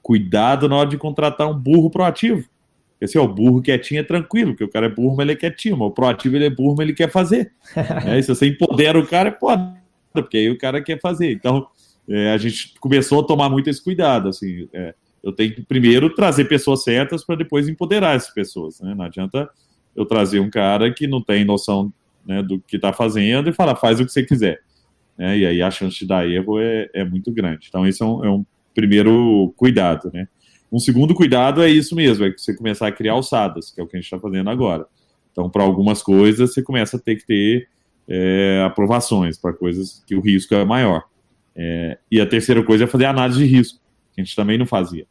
Cuidado 0.01 0.67
na 0.67 0.75
hora 0.75 0.89
de 0.89 0.97
contratar 0.97 1.49
um 1.49 1.57
burro 1.57 1.89
proativo. 1.89 2.47
Porque 2.91 3.05
assim, 3.05 3.17
ó, 3.17 3.23
o 3.23 3.33
burro 3.33 3.61
quietinho 3.61 4.01
é 4.01 4.03
tranquilo, 4.03 4.51
porque 4.51 4.65
o 4.65 4.69
cara 4.69 4.87
é 4.87 4.89
burro, 4.89 5.15
mas 5.15 5.23
ele 5.23 5.31
é 5.31 5.35
quietinho, 5.35 5.77
mas 5.77 5.87
o 5.87 5.91
proativo 5.91 6.35
ele 6.35 6.45
é 6.45 6.49
burro, 6.49 6.75
mas 6.77 6.85
ele 6.85 6.93
quer 6.93 7.09
fazer. 7.09 7.53
é, 8.05 8.21
se 8.21 8.27
você 8.27 8.47
empodera 8.47 8.99
o 8.99 9.07
cara, 9.07 9.29
é 9.29 9.31
porque 10.21 10.37
aí 10.37 10.49
o 10.49 10.57
cara 10.57 10.81
quer 10.81 10.99
fazer. 10.99 11.31
Então, 11.31 11.67
é, 12.07 12.31
a 12.31 12.37
gente 12.37 12.73
começou 12.79 13.21
a 13.21 13.23
tomar 13.23 13.49
muito 13.49 13.69
esse 13.69 13.83
cuidado, 13.83 14.29
assim, 14.29 14.67
é, 14.73 14.93
eu 15.23 15.31
tenho 15.31 15.53
que 15.53 15.61
primeiro 15.61 16.13
trazer 16.13 16.45
pessoas 16.45 16.83
certas 16.83 17.25
para 17.25 17.35
depois 17.35 17.67
empoderar 17.67 18.15
essas 18.15 18.33
pessoas, 18.33 18.79
né? 18.79 18.95
Não 18.95 19.05
adianta 19.05 19.49
eu 19.95 20.05
trazer 20.05 20.39
um 20.39 20.49
cara 20.49 20.93
que 20.93 21.07
não 21.07 21.21
tem 21.21 21.43
noção 21.43 21.91
né, 22.25 22.41
do 22.41 22.59
que 22.59 22.77
está 22.77 22.93
fazendo 22.93 23.49
e 23.49 23.53
falar, 23.53 23.75
faz 23.75 23.99
o 23.99 24.05
que 24.05 24.11
você 24.11 24.23
quiser 24.23 24.61
né? 25.19 25.37
E 25.37 25.45
aí 25.45 25.61
a 25.61 25.69
chance 25.69 25.99
de 25.99 26.07
dar 26.07 26.25
erro 26.25 26.61
é, 26.61 26.89
é 26.93 27.03
muito 27.03 27.29
grande. 27.29 27.67
Então, 27.67 27.85
esse 27.85 28.01
é 28.01 28.05
um, 28.05 28.23
é 28.23 28.29
um 28.29 28.45
primeiro 28.73 29.53
cuidado, 29.57 30.09
né? 30.13 30.29
Um 30.71 30.79
segundo 30.79 31.13
cuidado 31.13 31.61
é 31.61 31.69
isso 31.69 31.93
mesmo, 31.95 32.25
é 32.25 32.31
você 32.31 32.55
começar 32.55 32.87
a 32.87 32.91
criar 32.91 33.13
alçadas, 33.13 33.69
que 33.69 33.81
é 33.81 33.83
o 33.83 33.87
que 33.87 33.97
a 33.97 33.99
gente 33.99 34.05
está 34.05 34.17
fazendo 34.17 34.49
agora. 34.49 34.85
Então, 35.31 35.49
para 35.49 35.63
algumas 35.63 36.01
coisas, 36.01 36.53
você 36.53 36.63
começa 36.63 36.95
a 36.95 36.99
ter 36.99 37.17
que 37.17 37.25
ter 37.25 37.67
é, 38.09 38.63
aprovações, 38.65 39.37
para 39.37 39.53
coisas 39.53 40.03
que 40.07 40.15
o 40.15 40.19
risco 40.19 40.55
é 40.55 40.65
maior. 40.65 41.03
É, 41.55 41.99
e 42.11 42.19
a 42.19 42.25
terceira 42.25 42.63
coisa 42.63 42.85
é 42.85 42.87
fazer 42.87 43.05
análise 43.05 43.37
de 43.37 43.45
risco, 43.45 43.79
que 44.13 44.19
a 44.19 44.23
gente 44.23 44.35
também 44.35 44.57
não 44.57 44.65
fazia. 44.65 45.05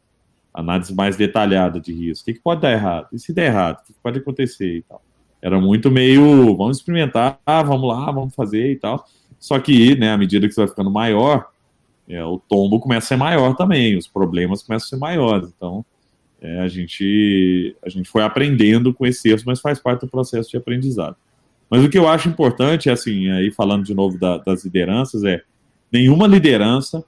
Análise 0.53 0.93
mais 0.93 1.15
detalhada 1.15 1.79
de 1.79 1.93
risco. 1.93 2.23
O 2.23 2.25
que, 2.25 2.33
que 2.33 2.41
pode 2.41 2.61
dar 2.61 2.71
errado? 2.73 3.07
E 3.13 3.19
se 3.19 3.31
der 3.31 3.45
errado? 3.45 3.79
O 3.79 3.85
que, 3.85 3.93
que 3.93 3.99
pode 4.03 4.19
acontecer 4.19 4.77
e 4.77 4.81
tal? 4.81 5.01
Era 5.41 5.59
muito 5.61 5.89
meio, 5.89 6.57
vamos 6.57 6.77
experimentar, 6.77 7.39
vamos 7.45 7.87
lá, 7.87 8.11
vamos 8.11 8.35
fazer 8.35 8.73
e 8.73 8.75
tal. 8.75 9.05
Só 9.39 9.57
que, 9.57 9.95
né, 9.95 10.11
à 10.11 10.17
medida 10.17 10.45
que 10.45 10.53
você 10.53 10.59
vai 10.59 10.67
ficando 10.67 10.91
maior, 10.91 11.49
é, 12.09 12.21
o 12.25 12.37
tombo 12.37 12.79
começa 12.81 13.05
a 13.05 13.07
ser 13.09 13.15
maior 13.15 13.55
também, 13.55 13.95
os 13.95 14.07
problemas 14.07 14.61
começam 14.61 14.87
a 14.87 14.89
ser 14.89 14.97
maiores. 14.97 15.49
Então, 15.55 15.85
é, 16.41 16.59
a, 16.59 16.67
gente, 16.67 17.77
a 17.81 17.87
gente 17.87 18.09
foi 18.09 18.23
aprendendo 18.23 18.93
com 18.93 19.05
esse 19.05 19.29
erro, 19.29 19.43
mas 19.45 19.61
faz 19.61 19.79
parte 19.79 20.01
do 20.01 20.09
processo 20.09 20.49
de 20.49 20.57
aprendizado. 20.57 21.15
Mas 21.69 21.83
o 21.83 21.89
que 21.89 21.97
eu 21.97 22.07
acho 22.07 22.29
importante, 22.29 22.89
assim, 22.89 23.29
aí 23.29 23.51
falando 23.51 23.83
de 23.83 23.93
novo 23.93 24.17
da, 24.17 24.37
das 24.37 24.63
lideranças, 24.63 25.23
é 25.23 25.41
nenhuma 25.91 26.27
liderança 26.27 27.03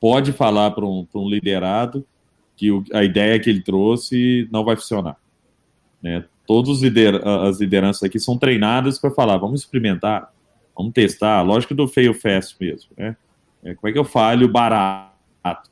pode 0.00 0.32
falar 0.32 0.70
para 0.70 0.84
um, 0.84 1.06
um 1.14 1.28
liderado 1.28 2.06
que 2.56 2.70
o, 2.70 2.84
a 2.92 3.02
ideia 3.02 3.38
que 3.40 3.50
ele 3.50 3.62
trouxe 3.62 4.48
não 4.52 4.64
vai 4.64 4.76
funcionar. 4.76 5.16
Né? 6.02 6.24
Todas 6.46 6.80
lider, 6.80 7.26
as 7.26 7.60
lideranças 7.60 8.02
aqui 8.02 8.18
são 8.18 8.38
treinadas 8.38 8.98
para 8.98 9.10
falar, 9.10 9.36
vamos 9.36 9.60
experimentar, 9.60 10.32
Vamos 10.80 10.94
testar, 10.94 11.36
a 11.36 11.42
lógica 11.42 11.74
do 11.74 11.86
fail 11.86 12.14
fast 12.14 12.56
mesmo, 12.58 12.90
né? 12.96 13.14
É, 13.62 13.74
como 13.74 13.90
é 13.90 13.92
que 13.92 13.98
eu 13.98 14.04
falho 14.04 14.48
barato? 14.48 15.10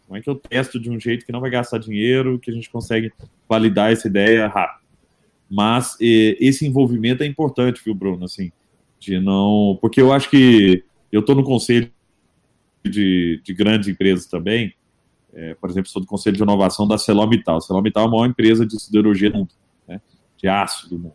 Como 0.06 0.18
é 0.18 0.20
que 0.20 0.28
eu 0.28 0.34
testo 0.34 0.78
de 0.78 0.90
um 0.90 1.00
jeito 1.00 1.24
que 1.24 1.32
não 1.32 1.40
vai 1.40 1.48
gastar 1.48 1.78
dinheiro, 1.78 2.38
que 2.38 2.50
a 2.50 2.54
gente 2.54 2.68
consegue 2.68 3.10
validar 3.48 3.90
essa 3.90 4.06
ideia 4.06 4.46
rápido? 4.48 4.84
Mas 5.50 5.96
e, 6.00 6.36
esse 6.40 6.66
envolvimento 6.66 7.22
é 7.22 7.26
importante, 7.26 7.80
viu, 7.84 7.94
Bruno? 7.94 8.24
Assim, 8.24 8.52
de 8.98 9.18
não. 9.18 9.78
Porque 9.80 10.00
eu 10.00 10.12
acho 10.12 10.28
que 10.28 10.84
eu 11.10 11.20
estou 11.20 11.34
no 11.34 11.44
conselho 11.44 11.90
de, 12.84 13.40
de, 13.42 13.54
grandes 13.54 13.88
empresas 13.88 14.26
também. 14.26 14.74
É, 15.32 15.54
por 15.54 15.70
exemplo, 15.70 15.88
sou 15.88 16.02
do 16.02 16.08
conselho 16.08 16.36
de 16.36 16.42
inovação 16.42 16.86
da 16.86 16.98
Celomital. 16.98 17.60
Celomital 17.60 18.04
é 18.04 18.06
a 18.06 18.10
maior 18.10 18.26
empresa 18.26 18.66
de 18.66 18.80
siderurgia 18.80 19.30
do 19.30 19.38
mundo, 19.38 19.54
né? 19.86 20.00
de 20.36 20.48
aço 20.48 20.88
do 20.88 20.98
mundo. 20.98 21.14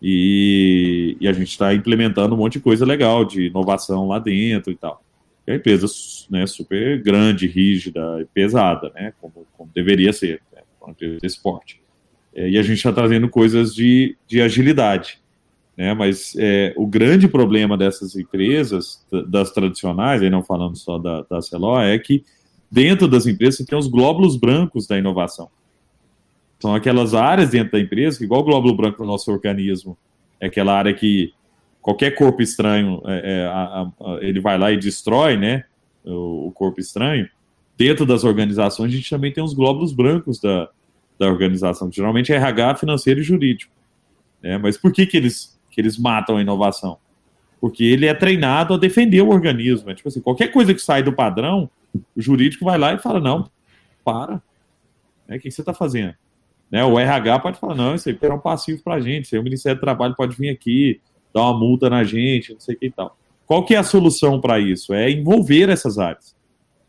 E, 0.00 1.16
e 1.20 1.26
a 1.26 1.32
gente 1.32 1.48
está 1.48 1.74
implementando 1.74 2.34
um 2.34 2.38
monte 2.38 2.54
de 2.54 2.60
coisa 2.60 2.84
legal 2.84 3.24
de 3.24 3.46
inovação 3.46 4.06
lá 4.06 4.18
dentro 4.18 4.70
e 4.70 4.76
tal. 4.76 5.02
É 5.46 5.52
uma 5.52 5.58
empresa 5.58 5.86
né, 6.28 6.46
super 6.46 7.00
grande, 7.02 7.46
rígida 7.46 8.20
e 8.20 8.24
pesada, 8.24 8.90
né, 8.94 9.12
como, 9.20 9.46
como 9.56 9.70
deveria 9.72 10.12
ser, 10.12 10.42
né, 10.52 10.62
uma 10.80 10.90
empresa 10.90 11.18
de 11.18 11.26
esporte. 11.26 11.80
É, 12.36 12.50
e 12.50 12.58
a 12.58 12.62
gente 12.62 12.76
está 12.76 12.92
trazendo 12.92 13.28
coisas 13.30 13.74
de, 13.74 14.16
de 14.28 14.42
agilidade. 14.42 15.18
Né, 15.76 15.92
mas 15.92 16.34
é, 16.38 16.72
o 16.76 16.86
grande 16.86 17.28
problema 17.28 17.76
dessas 17.76 18.16
empresas, 18.16 19.04
das 19.28 19.50
tradicionais, 19.50 20.22
aí 20.22 20.30
não 20.30 20.42
falando 20.42 20.76
só 20.76 20.98
da, 20.98 21.22
da 21.22 21.42
Celó, 21.42 21.80
é 21.80 21.98
que 21.98 22.24
dentro 22.70 23.06
das 23.06 23.26
empresas 23.26 23.58
você 23.58 23.66
tem 23.66 23.78
os 23.78 23.86
glóbulos 23.86 24.36
brancos 24.36 24.86
da 24.86 24.98
inovação. 24.98 25.50
São 26.58 26.74
aquelas 26.74 27.14
áreas 27.14 27.50
dentro 27.50 27.72
da 27.72 27.80
empresa, 27.80 28.18
que 28.18 28.24
igual 28.24 28.40
o 28.40 28.44
glóbulo 28.44 28.74
branco 28.74 29.02
no 29.02 29.08
nosso 29.08 29.30
organismo, 29.30 29.98
é 30.40 30.46
aquela 30.46 30.74
área 30.74 30.94
que 30.94 31.32
qualquer 31.82 32.12
corpo 32.14 32.40
estranho, 32.42 33.02
é, 33.04 33.42
é, 33.42 33.46
a, 33.46 33.82
a, 34.00 34.18
ele 34.20 34.40
vai 34.40 34.58
lá 34.58 34.72
e 34.72 34.78
destrói, 34.78 35.36
né, 35.36 35.64
o, 36.04 36.48
o, 36.48 36.52
corpo 36.52 36.80
estranho. 36.80 37.28
Dentro 37.76 38.06
das 38.06 38.24
organizações, 38.24 38.92
a 38.92 38.96
gente 38.96 39.10
também 39.10 39.30
tem 39.30 39.44
os 39.44 39.52
glóbulos 39.52 39.92
brancos 39.92 40.40
da, 40.40 40.70
da 41.18 41.26
organização, 41.26 41.90
geralmente 41.90 42.32
é 42.32 42.36
RH, 42.36 42.76
financeiro 42.76 43.20
e 43.20 43.22
jurídico. 43.22 43.72
É, 44.42 44.58
mas 44.58 44.76
por 44.76 44.92
que, 44.92 45.06
que, 45.06 45.16
eles, 45.16 45.58
que 45.70 45.80
eles 45.80 45.98
matam 45.98 46.36
a 46.36 46.42
inovação? 46.42 46.98
Porque 47.60 47.82
ele 47.84 48.06
é 48.06 48.14
treinado 48.14 48.74
a 48.74 48.78
defender 48.78 49.22
o 49.22 49.30
organismo. 49.30 49.90
É 49.90 49.94
tipo 49.94 50.08
assim, 50.08 50.20
qualquer 50.20 50.48
coisa 50.48 50.74
que 50.74 50.80
sai 50.80 51.02
do 51.02 51.12
padrão, 51.12 51.70
o 52.14 52.20
jurídico 52.20 52.64
vai 52.64 52.78
lá 52.78 52.92
e 52.92 52.98
fala, 52.98 53.18
não, 53.18 53.50
para. 54.04 54.42
É, 55.28 55.36
o 55.36 55.40
que 55.40 55.50
você 55.50 55.62
está 55.62 55.72
fazendo? 55.72 56.14
Né, 56.70 56.84
o 56.84 56.98
RH 56.98 57.38
pode 57.38 57.58
falar, 57.58 57.74
não, 57.74 57.94
isso 57.94 58.08
aí 58.08 58.18
é 58.20 58.32
um 58.32 58.38
passivo 58.38 58.82
para 58.82 58.94
a 58.94 59.00
gente, 59.00 59.34
aí 59.34 59.40
o 59.40 59.44
Ministério 59.44 59.78
do 59.78 59.80
Trabalho 59.80 60.16
pode 60.16 60.36
vir 60.36 60.50
aqui, 60.50 61.00
dar 61.32 61.42
uma 61.42 61.58
multa 61.58 61.88
na 61.88 62.02
gente, 62.02 62.52
não 62.52 62.60
sei 62.60 62.74
o 62.74 62.78
que 62.78 62.86
e 62.86 62.90
tal. 62.90 63.16
Qual 63.46 63.64
que 63.64 63.74
é 63.74 63.78
a 63.78 63.84
solução 63.84 64.40
para 64.40 64.58
isso? 64.58 64.92
É 64.92 65.08
envolver 65.10 65.68
essas 65.68 65.98
áreas. 65.98 66.36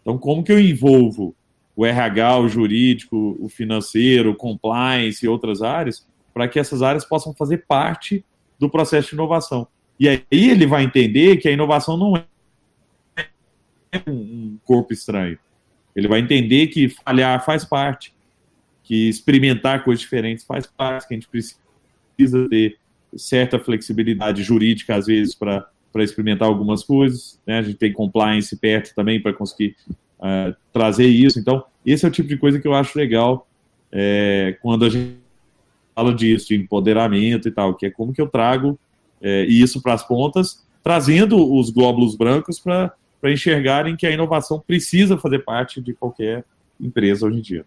Então, 0.02 0.18
como 0.18 0.44
que 0.44 0.52
eu 0.52 0.60
envolvo 0.60 1.36
o 1.78 1.86
RH, 1.86 2.40
o 2.40 2.50
jurídico, 2.50 3.38
o 3.40 3.48
financeiro, 3.48 4.32
o 4.32 4.36
compliance 4.36 5.24
e 5.24 5.30
outras 5.30 5.62
áreas, 5.62 6.08
para 6.34 6.48
que 6.48 6.60
essas 6.60 6.82
áreas 6.82 7.06
possam 7.06 7.36
fazer 7.36 7.66
parte 7.68 8.26
do 8.60 8.68
processo 8.68 9.10
de 9.10 9.13
inovação? 9.13 9.68
E 10.00 10.10
aí 10.10 10.24
ele 10.32 10.66
vai 10.66 10.84
entender 10.84 11.38
que 11.38 11.48
a 11.48 11.52
inovação 11.52 11.96
não 11.96 12.18
é 12.18 12.26
um 14.08 14.58
corpo 14.66 14.92
estranho. 14.92 15.38
Ele 15.96 16.08
vai 16.08 16.20
entender 16.20 16.68
que 16.68 16.90
falhar 16.90 17.46
faz 17.46 17.63
parte, 17.63 18.12
que 18.84 19.08
experimentar 19.08 19.84
coisas 19.84 20.02
diferentes 20.02 20.44
faz 20.46 20.66
parte, 20.66 21.08
que 21.08 21.13
a 21.13 21.18
gente 21.18 21.28
precisa 21.28 22.50
ter 22.50 22.78
certa 23.16 23.60
flexibilidade 23.60 24.42
jurídica, 24.42 24.96
às 24.96 25.06
vezes, 25.06 25.36
para 25.36 25.70
experimentar 25.98 26.48
algumas 26.48 26.84
coisas. 26.84 27.40
Né? 27.46 27.60
A 27.60 27.62
gente 27.62 27.78
tem 27.78 27.94
compliance 27.94 28.56
perto 28.58 28.96
também 28.96 29.22
para 29.22 29.32
conseguir 29.34 29.76
trazer 30.74 31.08
isso. 31.08 31.40
Então, 31.40 31.64
esse 31.86 32.06
é 32.06 32.08
o 32.08 32.12
tipo 32.12 32.28
de 32.28 32.38
coisa 32.38 32.60
que 32.60 32.68
eu 32.68 32.74
acho 32.74 32.98
legal 32.98 33.48
é, 33.92 34.58
quando 34.62 34.86
a 34.86 34.90
gente 34.90 35.18
fala 35.96 36.14
disso, 36.14 36.50
de 36.50 36.56
empoderamento 36.56 37.48
e 37.48 37.52
tal, 37.52 37.74
que 37.74 37.86
é 37.86 37.90
como 37.90 38.14
que 38.14 38.22
eu 38.22 38.28
trago 38.28 38.78
é, 39.22 39.44
isso 39.46 39.82
para 39.82 39.94
as 39.94 40.08
pontas, 40.08 40.66
trazendo 40.84 41.54
os 41.54 41.70
glóbulos 41.70 42.16
brancos 42.16 42.60
para 42.60 42.94
enxergarem 43.26 43.96
que 43.96 44.06
a 44.06 44.12
inovação 44.12 44.60
precisa 44.60 45.18
fazer 45.18 45.40
parte 45.40 45.82
de 45.82 45.94
qualquer 45.94 46.46
empresa 46.80 47.26
hoje 47.26 47.38
em 47.40 47.42
dia. 47.42 47.66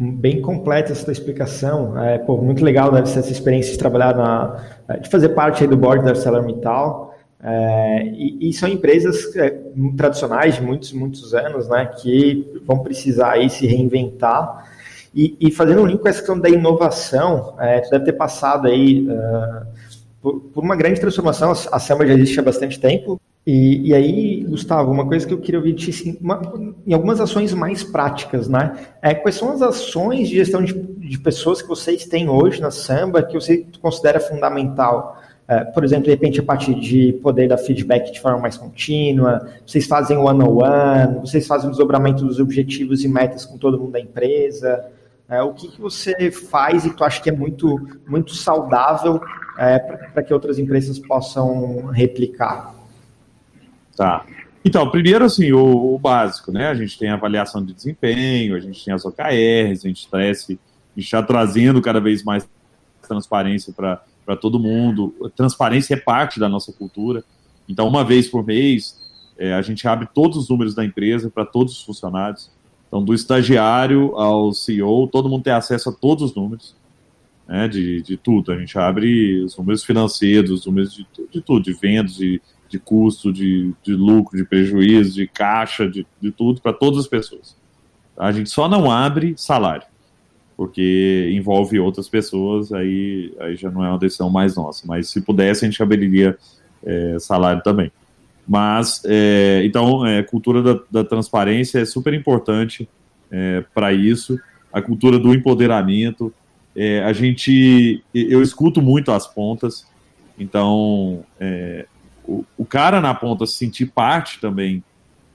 Bem 0.00 0.40
completa 0.40 0.92
essa 0.92 1.10
explicação. 1.10 2.00
É, 2.00 2.18
pô, 2.18 2.36
muito 2.36 2.64
legal 2.64 2.92
deve 2.92 3.08
ser 3.08 3.18
essa 3.18 3.32
experiência 3.32 3.72
de 3.72 3.78
trabalhar 3.78 4.14
na, 4.14 4.96
de 4.98 5.10
fazer 5.10 5.30
parte 5.30 5.66
do 5.66 5.76
board 5.76 6.04
da 6.04 6.10
ArcelorMittal. 6.10 7.07
É, 7.40 8.02
e, 8.04 8.48
e, 8.48 8.52
são 8.52 8.68
empresas 8.68 9.34
é, 9.36 9.50
tradicionais 9.96 10.56
de 10.56 10.62
muitos, 10.62 10.92
muitos 10.92 11.34
anos, 11.34 11.68
né, 11.68 11.86
que 12.00 12.60
vão 12.66 12.80
precisar 12.80 13.32
aí 13.32 13.48
se 13.48 13.66
reinventar. 13.66 14.68
E, 15.14 15.36
e 15.40 15.50
fazendo 15.50 15.82
um 15.82 15.86
link 15.86 16.00
com 16.00 16.08
essa 16.08 16.18
questão 16.18 16.38
da 16.38 16.48
inovação, 16.48 17.54
é, 17.58 17.80
tu 17.80 17.90
deve 17.90 18.04
ter 18.04 18.12
passado 18.12 18.66
aí 18.66 19.08
uh, 19.08 19.66
por, 20.20 20.40
por, 20.40 20.64
uma 20.64 20.76
grande 20.76 21.00
transformação. 21.00 21.50
A 21.50 21.78
Samba 21.78 22.06
já 22.06 22.14
existe 22.14 22.38
há 22.38 22.42
bastante 22.42 22.78
tempo. 22.78 23.20
E, 23.46 23.88
e 23.88 23.94
aí, 23.94 24.44
Gustavo, 24.44 24.90
uma 24.90 25.06
coisa 25.06 25.26
que 25.26 25.32
eu 25.32 25.38
queria 25.38 25.58
ouvir 25.58 25.72
de 25.72 25.90
assim, 25.90 26.18
uma, 26.20 26.42
em 26.86 26.92
algumas 26.92 27.20
ações 27.20 27.54
mais 27.54 27.82
práticas, 27.82 28.46
né? 28.46 28.76
É, 29.00 29.14
quais 29.14 29.36
são 29.36 29.50
as 29.50 29.62
ações 29.62 30.28
de 30.28 30.36
gestão 30.36 30.62
de, 30.62 30.74
de 30.74 31.18
pessoas 31.18 31.62
que 31.62 31.68
vocês 31.68 32.04
têm 32.04 32.28
hoje 32.28 32.60
na 32.60 32.70
Samba 32.70 33.22
que 33.22 33.32
você 33.32 33.64
considera 33.80 34.20
fundamental? 34.20 35.18
É, 35.48 35.64
por 35.64 35.82
exemplo, 35.82 36.04
de 36.04 36.10
repente, 36.10 36.38
a 36.38 36.42
partir 36.42 36.74
de 36.74 37.14
poder 37.22 37.48
dar 37.48 37.56
feedback 37.56 38.12
de 38.12 38.20
forma 38.20 38.38
mais 38.38 38.58
contínua, 38.58 39.48
vocês 39.66 39.86
fazem 39.86 40.18
one-on-one, 40.18 40.44
-on 40.44 41.14
-one, 41.14 41.20
vocês 41.20 41.46
fazem 41.46 41.68
o 41.68 41.70
desdobramento 41.70 42.22
dos 42.26 42.38
objetivos 42.38 43.02
e 43.02 43.08
metas 43.08 43.46
com 43.46 43.56
todo 43.56 43.78
mundo 43.78 43.92
da 43.92 44.00
empresa. 44.00 44.84
É, 45.26 45.42
o 45.42 45.54
que, 45.54 45.68
que 45.68 45.80
você 45.80 46.30
faz 46.30 46.84
e 46.84 46.90
tu 46.94 47.02
acha 47.02 47.22
que 47.22 47.30
é 47.30 47.32
muito, 47.32 47.80
muito 48.06 48.34
saudável 48.34 49.20
é, 49.58 49.78
para 49.78 50.22
que 50.22 50.34
outras 50.34 50.58
empresas 50.58 50.98
possam 50.98 51.86
replicar? 51.86 52.74
Tá. 53.96 54.26
Então, 54.62 54.90
primeiro, 54.90 55.24
assim, 55.24 55.50
o, 55.50 55.94
o, 55.94 55.98
básico, 55.98 56.52
né? 56.52 56.68
A 56.68 56.74
gente 56.74 56.98
tem 56.98 57.08
avaliação 57.08 57.64
de 57.64 57.72
desempenho, 57.72 58.54
a 58.54 58.60
gente 58.60 58.84
tem 58.84 58.92
as 58.92 59.04
OKRs, 59.04 59.84
a 59.84 59.88
gente 59.88 60.08
está 60.96 61.22
trazendo 61.22 61.80
cada 61.80 62.00
vez 62.00 62.22
mais 62.22 62.46
transparência 63.06 63.72
para 63.72 64.02
para 64.28 64.36
todo 64.36 64.60
mundo. 64.60 65.14
Transparência 65.34 65.94
é 65.94 65.96
parte 65.96 66.38
da 66.38 66.50
nossa 66.50 66.70
cultura. 66.70 67.24
Então, 67.66 67.88
uma 67.88 68.04
vez 68.04 68.28
por 68.28 68.44
mês, 68.44 69.00
é, 69.38 69.54
a 69.54 69.62
gente 69.62 69.88
abre 69.88 70.06
todos 70.12 70.36
os 70.36 70.50
números 70.50 70.74
da 70.74 70.84
empresa 70.84 71.30
para 71.30 71.46
todos 71.46 71.78
os 71.78 71.82
funcionários. 71.82 72.50
Então, 72.86 73.02
do 73.02 73.14
estagiário 73.14 74.14
ao 74.16 74.52
CEO, 74.52 75.08
todo 75.08 75.30
mundo 75.30 75.44
tem 75.44 75.52
acesso 75.54 75.88
a 75.88 75.92
todos 75.94 76.24
os 76.24 76.34
números, 76.34 76.76
né, 77.48 77.68
de, 77.68 78.02
de 78.02 78.18
tudo. 78.18 78.52
A 78.52 78.58
gente 78.58 78.78
abre 78.78 79.42
os 79.44 79.56
números 79.56 79.82
financeiros, 79.82 80.50
os 80.50 80.66
números 80.66 80.92
de, 80.92 81.06
de 81.32 81.40
tudo, 81.40 81.62
de 81.62 81.72
vendas, 81.72 82.16
de, 82.16 82.38
de 82.68 82.78
custo, 82.78 83.32
de, 83.32 83.72
de 83.82 83.94
lucro, 83.94 84.36
de 84.36 84.44
prejuízo, 84.44 85.14
de 85.14 85.26
caixa, 85.26 85.88
de, 85.88 86.06
de 86.20 86.30
tudo, 86.30 86.60
para 86.60 86.74
todas 86.74 86.98
as 86.98 87.06
pessoas. 87.06 87.56
A 88.14 88.30
gente 88.30 88.50
só 88.50 88.68
não 88.68 88.90
abre 88.90 89.32
salário 89.38 89.86
porque 90.58 91.30
envolve 91.32 91.78
outras 91.78 92.08
pessoas, 92.08 92.72
aí, 92.72 93.32
aí 93.38 93.54
já 93.54 93.70
não 93.70 93.84
é 93.84 93.88
uma 93.90 93.98
decisão 93.98 94.28
mais 94.28 94.56
nossa. 94.56 94.84
Mas 94.88 95.08
se 95.08 95.20
pudesse, 95.20 95.64
a 95.64 95.70
gente 95.70 95.80
abriria 95.80 96.36
é, 96.84 97.16
salário 97.20 97.62
também. 97.62 97.92
Mas, 98.44 99.00
é, 99.04 99.62
então, 99.64 100.04
é, 100.04 100.20
cultura 100.24 100.60
da, 100.60 100.80
da, 100.90 101.04
transparência 101.04 101.78
é 101.78 101.84
super 101.84 102.12
importante 102.12 102.88
é, 103.30 103.64
para 103.72 103.92
isso, 103.92 104.36
a 104.72 104.82
cultura 104.82 105.16
do 105.16 105.32
empoderamento. 105.32 106.34
É, 106.74 107.04
a 107.04 107.12
gente, 107.12 108.02
eu 108.12 108.42
escuto 108.42 108.82
muito 108.82 109.12
as 109.12 109.28
pontas, 109.28 109.86
então, 110.36 111.24
é, 111.38 111.86
o, 112.26 112.44
o, 112.56 112.64
cara 112.64 113.00
na 113.00 113.14
ponta 113.14 113.46
se 113.46 113.52
sentir 113.52 113.86
parte 113.86 114.40
também 114.40 114.82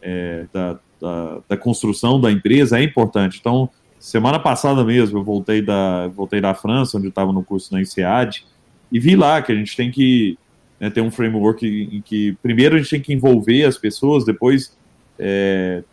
é, 0.01 0.47
da, 0.51 0.77
da, 0.99 1.39
da 1.47 1.55
construção 1.55 2.19
da 2.19 2.29
empresa 2.29 2.77
é 2.77 2.83
importante. 2.83 3.37
Então, 3.39 3.69
Semana 4.03 4.37
passada 4.37 4.83
mesmo, 4.83 5.19
eu 5.19 5.23
voltei 5.23 5.61
da, 5.61 6.09
voltei 6.09 6.41
da 6.41 6.53
França, 6.53 6.97
onde 6.97 7.07
eu 7.07 7.09
estava 7.09 7.31
no 7.31 7.41
curso 7.41 7.73
na 7.73 7.79
INSEAD, 7.79 8.45
e 8.91 8.99
vi 8.99 9.15
lá 9.15 9.41
que 9.41 9.49
a 9.49 9.55
gente 9.55 9.77
tem 9.77 9.89
que 9.89 10.37
né, 10.77 10.89
ter 10.89 10.99
um 10.99 11.09
framework 11.09 11.65
em 11.65 12.01
que, 12.01 12.37
primeiro, 12.43 12.75
a 12.75 12.79
gente 12.79 12.89
tem 12.89 12.99
que 12.99 13.13
envolver 13.13 13.63
as 13.63 13.77
pessoas, 13.77 14.25
depois 14.25 14.75
é, 15.17 15.83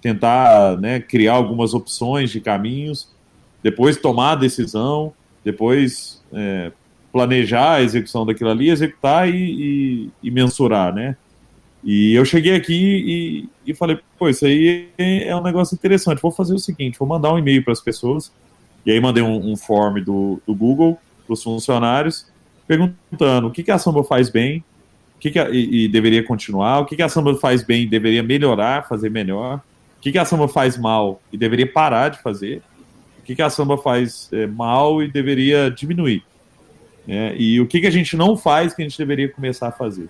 tentar 0.00 0.78
né, 0.78 0.98
criar 0.98 1.34
algumas 1.34 1.74
opções 1.74 2.30
de 2.30 2.40
caminhos, 2.40 3.14
depois 3.62 3.98
tomar 3.98 4.32
a 4.32 4.36
decisão, 4.36 5.12
depois 5.44 6.24
é, 6.32 6.72
planejar 7.12 7.74
a 7.74 7.82
execução 7.82 8.24
daquilo 8.24 8.48
ali, 8.48 8.70
executar 8.70 9.28
e, 9.28 9.34
e, 9.34 10.10
e 10.22 10.30
mensurar, 10.30 10.94
né? 10.94 11.18
E 11.84 12.14
eu 12.14 12.24
cheguei 12.24 12.54
aqui 12.54 13.48
e, 13.64 13.70
e 13.70 13.74
falei, 13.74 13.98
pô, 14.18 14.28
isso 14.28 14.44
aí 14.44 14.88
é 14.98 15.34
um 15.34 15.42
negócio 15.42 15.74
interessante. 15.74 16.20
Vou 16.20 16.32
fazer 16.32 16.54
o 16.54 16.58
seguinte, 16.58 16.98
vou 16.98 17.06
mandar 17.06 17.32
um 17.32 17.38
e-mail 17.38 17.62
para 17.62 17.72
as 17.72 17.80
pessoas. 17.80 18.32
E 18.84 18.90
aí 18.90 19.00
mandei 19.00 19.22
um, 19.22 19.52
um 19.52 19.56
form 19.56 20.02
do, 20.02 20.40
do 20.46 20.54
Google 20.54 20.98
para 21.26 21.34
os 21.34 21.42
funcionários, 21.42 22.26
perguntando 22.66 23.48
o 23.48 23.50
que, 23.50 23.62
que 23.62 23.70
a 23.70 23.78
Samba 23.78 24.02
faz 24.02 24.28
bem 24.28 24.64
o 25.18 25.20
que, 25.20 25.32
que 25.32 25.38
a, 25.38 25.50
e, 25.50 25.84
e, 25.84 25.88
deveria 25.88 26.22
continuar, 26.22 26.78
o 26.78 26.86
que, 26.86 26.94
que 26.94 27.02
a 27.02 27.08
Samba 27.08 27.34
faz 27.34 27.64
bem 27.64 27.82
e 27.82 27.86
deveria 27.86 28.22
melhorar, 28.22 28.88
fazer 28.88 29.10
melhor, 29.10 29.56
o 29.98 30.00
que, 30.00 30.12
que 30.12 30.18
a 30.18 30.24
Samba 30.24 30.46
faz 30.46 30.78
mal 30.78 31.20
e 31.32 31.36
deveria 31.36 31.70
parar 31.70 32.10
de 32.10 32.22
fazer, 32.22 32.62
o 33.18 33.22
que, 33.22 33.34
que 33.34 33.42
a 33.42 33.50
Samba 33.50 33.76
faz 33.76 34.30
é, 34.32 34.46
mal 34.46 35.02
e 35.02 35.10
deveria 35.10 35.72
diminuir. 35.72 36.22
Né? 37.04 37.34
E 37.36 37.60
o 37.60 37.66
que, 37.66 37.80
que 37.80 37.88
a 37.88 37.90
gente 37.90 38.16
não 38.16 38.36
faz 38.36 38.72
que 38.72 38.80
a 38.80 38.84
gente 38.84 38.96
deveria 38.96 39.28
começar 39.28 39.66
a 39.66 39.72
fazer. 39.72 40.08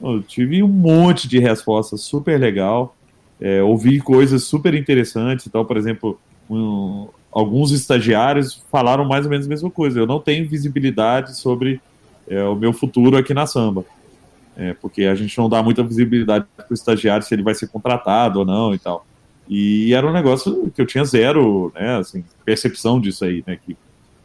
Eu 0.00 0.22
tive 0.22 0.62
um 0.62 0.68
monte 0.68 1.28
de 1.28 1.38
respostas 1.38 2.02
super 2.02 2.38
legal, 2.38 2.96
é, 3.40 3.62
ouvi 3.62 4.00
coisas 4.00 4.44
super 4.44 4.74
interessantes. 4.74 5.46
Então, 5.46 5.64
por 5.64 5.76
exemplo, 5.76 6.18
um, 6.48 7.08
alguns 7.32 7.72
estagiários 7.72 8.64
falaram 8.70 9.04
mais 9.04 9.24
ou 9.24 9.30
menos 9.30 9.46
a 9.46 9.48
mesma 9.48 9.70
coisa. 9.70 9.98
Eu 9.98 10.06
não 10.06 10.20
tenho 10.20 10.48
visibilidade 10.48 11.36
sobre 11.36 11.80
é, 12.28 12.42
o 12.44 12.54
meu 12.54 12.72
futuro 12.72 13.16
aqui 13.16 13.34
na 13.34 13.46
Samba. 13.46 13.84
É, 14.56 14.72
porque 14.74 15.04
a 15.04 15.14
gente 15.16 15.36
não 15.36 15.48
dá 15.48 15.62
muita 15.62 15.82
visibilidade 15.82 16.46
para 16.56 16.66
o 16.70 16.74
estagiário 16.74 17.26
se 17.26 17.34
ele 17.34 17.42
vai 17.42 17.54
ser 17.54 17.66
contratado 17.66 18.38
ou 18.38 18.44
não 18.44 18.72
e 18.72 18.78
tal. 18.78 19.04
E 19.48 19.92
era 19.92 20.06
um 20.06 20.12
negócio 20.12 20.70
que 20.70 20.80
eu 20.80 20.86
tinha 20.86 21.04
zero 21.04 21.72
né, 21.74 21.96
assim, 21.96 22.24
percepção 22.44 23.00
disso 23.00 23.24
aí, 23.24 23.42
né, 23.46 23.58
que, 23.62 23.76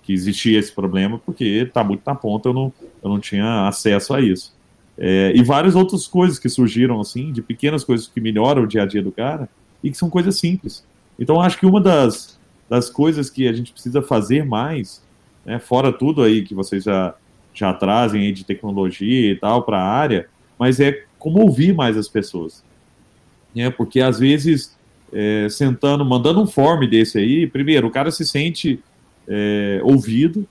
que 0.03 0.13
existia 0.13 0.59
esse 0.59 0.71
problema, 0.71 1.19
porque 1.25 1.43
está 1.43 1.83
muito 1.83 2.03
na 2.05 2.15
ponta, 2.15 2.49
eu 2.49 2.53
não, 2.53 2.71
eu 3.03 3.09
não 3.09 3.19
tinha 3.19 3.67
acesso 3.67 4.13
a 4.13 4.21
isso. 4.21 4.53
É, 5.01 5.31
e 5.33 5.41
várias 5.41 5.75
outras 5.75 6.05
coisas 6.05 6.37
que 6.37 6.49
surgiram, 6.49 6.99
assim, 6.99 7.31
de 7.31 7.41
pequenas 7.41 7.85
coisas 7.85 8.05
que 8.07 8.19
melhoram 8.19 8.63
o 8.63 8.67
dia 8.67 8.83
a 8.83 8.85
dia 8.85 9.01
do 9.01 9.13
cara 9.13 9.47
e 9.81 9.89
que 9.89 9.97
são 9.97 10.09
coisas 10.09 10.37
simples. 10.37 10.85
Então, 11.17 11.39
acho 11.39 11.57
que 11.57 11.65
uma 11.65 11.79
das, 11.79 12.37
das 12.69 12.89
coisas 12.89 13.29
que 13.29 13.47
a 13.47 13.53
gente 13.53 13.71
precisa 13.71 14.01
fazer 14.01 14.43
mais, 14.43 15.01
né, 15.45 15.57
fora 15.57 15.93
tudo 15.93 16.21
aí 16.21 16.43
que 16.43 16.53
vocês 16.53 16.83
já, 16.83 17.15
já 17.53 17.73
trazem 17.73 18.23
aí 18.23 18.33
de 18.33 18.43
tecnologia 18.43 19.31
e 19.31 19.35
tal 19.37 19.63
para 19.63 19.79
a 19.79 19.87
área, 19.87 20.27
mas 20.57 20.81
é 20.81 21.05
como 21.17 21.41
ouvir 21.41 21.73
mais 21.73 21.95
as 21.95 22.09
pessoas. 22.09 22.61
Né, 23.55 23.69
porque, 23.69 24.01
às 24.01 24.19
vezes, 24.19 24.77
é, 25.13 25.47
sentando, 25.49 26.03
mandando 26.03 26.41
um 26.41 26.47
form 26.47 26.85
desse 26.85 27.17
aí, 27.17 27.47
primeiro, 27.47 27.87
o 27.87 27.91
cara 27.91 28.11
se 28.11 28.27
sente 28.27 28.81
é, 29.29 29.79
ouvido, 29.81 30.45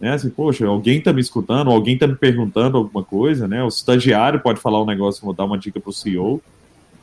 né? 0.00 0.14
Assim, 0.14 0.30
poxa, 0.30 0.66
alguém 0.66 0.98
está 0.98 1.12
me 1.12 1.20
escutando, 1.20 1.70
alguém 1.70 1.94
está 1.94 2.06
me 2.06 2.16
perguntando 2.16 2.78
alguma 2.78 3.04
coisa, 3.04 3.46
né? 3.46 3.62
O 3.62 3.68
estagiário 3.68 4.40
pode 4.40 4.58
falar 4.58 4.82
um 4.82 4.86
negócio, 4.86 5.24
vou 5.24 5.34
dar 5.34 5.44
uma 5.44 5.58
dica 5.58 5.78
para 5.78 5.90
o 5.90 5.92
CEO. 5.92 6.42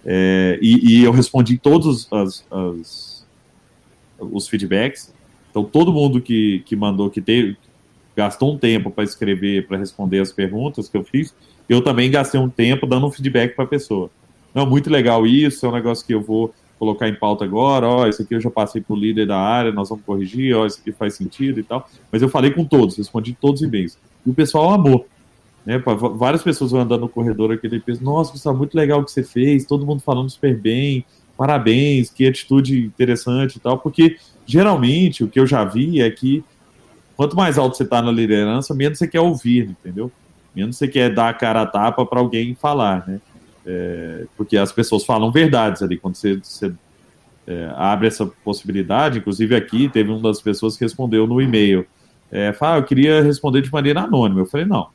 É, 0.03 0.57
e, 0.61 0.99
e, 0.99 1.03
eu 1.03 1.11
respondi 1.11 1.57
todos 1.57 2.11
as, 2.11 2.45
as, 2.49 3.27
os 4.19 4.47
feedbacks. 4.47 5.13
Então, 5.51 5.63
todo 5.63 5.93
mundo 5.93 6.19
que, 6.19 6.63
que 6.65 6.75
mandou, 6.75 7.09
que 7.09 7.21
teve, 7.21 7.55
gastou 8.15 8.53
um 8.53 8.57
tempo 8.57 8.89
para 8.89 9.03
escrever, 9.03 9.67
para 9.67 9.77
responder 9.77 10.19
as 10.19 10.31
perguntas 10.31 10.89
que 10.89 10.97
eu 10.97 11.03
fiz, 11.03 11.35
eu 11.69 11.81
também 11.81 12.09
gastei 12.09 12.39
um 12.39 12.49
tempo 12.49 12.87
dando 12.87 13.05
um 13.05 13.11
feedback 13.11 13.55
para 13.55 13.65
a 13.65 13.67
pessoa. 13.67 14.09
Não, 14.55 14.65
muito 14.65 14.89
legal 14.89 15.27
isso, 15.27 15.65
é 15.65 15.69
um 15.69 15.73
negócio 15.73 16.05
que 16.05 16.13
eu 16.13 16.21
vou 16.21 16.53
colocar 16.77 17.07
em 17.07 17.15
pauta 17.15 17.43
agora, 17.43 17.87
ó, 17.87 18.07
isso 18.07 18.21
aqui 18.21 18.35
eu 18.35 18.41
já 18.41 18.49
passei 18.49 18.81
para 18.81 18.93
o 18.93 18.99
líder 18.99 19.27
da 19.27 19.37
área, 19.37 19.71
nós 19.71 19.89
vamos 19.89 20.03
corrigir, 20.05 20.55
ó, 20.55 20.65
isso 20.65 20.79
aqui 20.79 20.91
faz 20.91 21.15
sentido 21.15 21.59
e 21.59 21.63
tal. 21.63 21.89
Mas 22.11 22.21
eu 22.21 22.29
falei 22.29 22.51
com 22.51 22.63
todos, 22.63 22.97
respondi 22.97 23.35
todos 23.39 23.61
os 23.61 23.67
e-mails. 23.67 23.97
E 24.25 24.29
o 24.29 24.33
pessoal 24.33 24.73
amou. 24.73 25.07
Né, 25.65 25.77
várias 26.15 26.43
pessoas 26.43 26.71
vão 26.71 26.81
andando 26.81 27.01
no 27.01 27.09
corredor 27.09 27.51
aqui 27.51 27.67
e 27.67 27.79
pensam, 27.79 28.05
nossa, 28.05 28.31
Gustavo, 28.31 28.57
muito 28.57 28.73
legal 28.73 29.01
o 29.01 29.03
que 29.03 29.11
você 29.11 29.23
fez, 29.23 29.65
todo 29.65 29.85
mundo 29.85 30.01
falando 30.01 30.29
super 30.29 30.57
bem, 30.57 31.03
parabéns, 31.35 32.09
que 32.09 32.25
atitude 32.25 32.85
interessante 32.85 33.57
e 33.57 33.59
tal, 33.59 33.77
porque 33.77 34.17
geralmente 34.45 35.25
o 35.25 35.27
que 35.27 35.39
eu 35.39 35.45
já 35.45 35.65
vi 35.65 36.01
é 36.01 36.09
que 36.09 36.43
quanto 37.17 37.35
mais 37.35 37.57
alto 37.57 37.75
você 37.75 37.83
está 37.83 38.01
na 38.01 38.11
liderança, 38.11 38.73
menos 38.73 38.97
você 38.97 39.07
quer 39.07 39.19
ouvir, 39.19 39.69
entendeu? 39.69 40.09
Menos 40.55 40.77
você 40.77 40.87
quer 40.87 41.13
dar 41.13 41.29
a 41.29 41.33
cara 41.33 41.63
a 41.63 41.65
tapa 41.65 42.05
para 42.05 42.19
alguém 42.19 42.55
falar, 42.55 43.05
né? 43.05 43.19
É, 43.69 44.25
porque 44.37 44.55
as 44.55 44.71
pessoas 44.71 45.03
falam 45.03 45.29
verdades 45.29 45.83
ali, 45.83 45.97
quando 45.97 46.15
você, 46.15 46.37
você 46.37 46.71
é, 47.45 47.69
abre 47.75 48.07
essa 48.07 48.25
possibilidade, 48.25 49.19
inclusive 49.19 49.53
aqui 49.53 49.89
teve 49.89 50.09
uma 50.09 50.21
das 50.21 50.41
pessoas 50.41 50.77
que 50.77 50.85
respondeu 50.85 51.27
no 51.27 51.41
e-mail, 51.41 51.85
é, 52.31 52.53
fala, 52.53 52.75
ah, 52.75 52.77
eu 52.79 52.83
queria 52.83 53.21
responder 53.21 53.61
de 53.61 53.71
maneira 53.71 54.01
anônima. 54.01 54.39
Eu 54.39 54.45
falei, 54.45 54.65
não, 54.65 54.87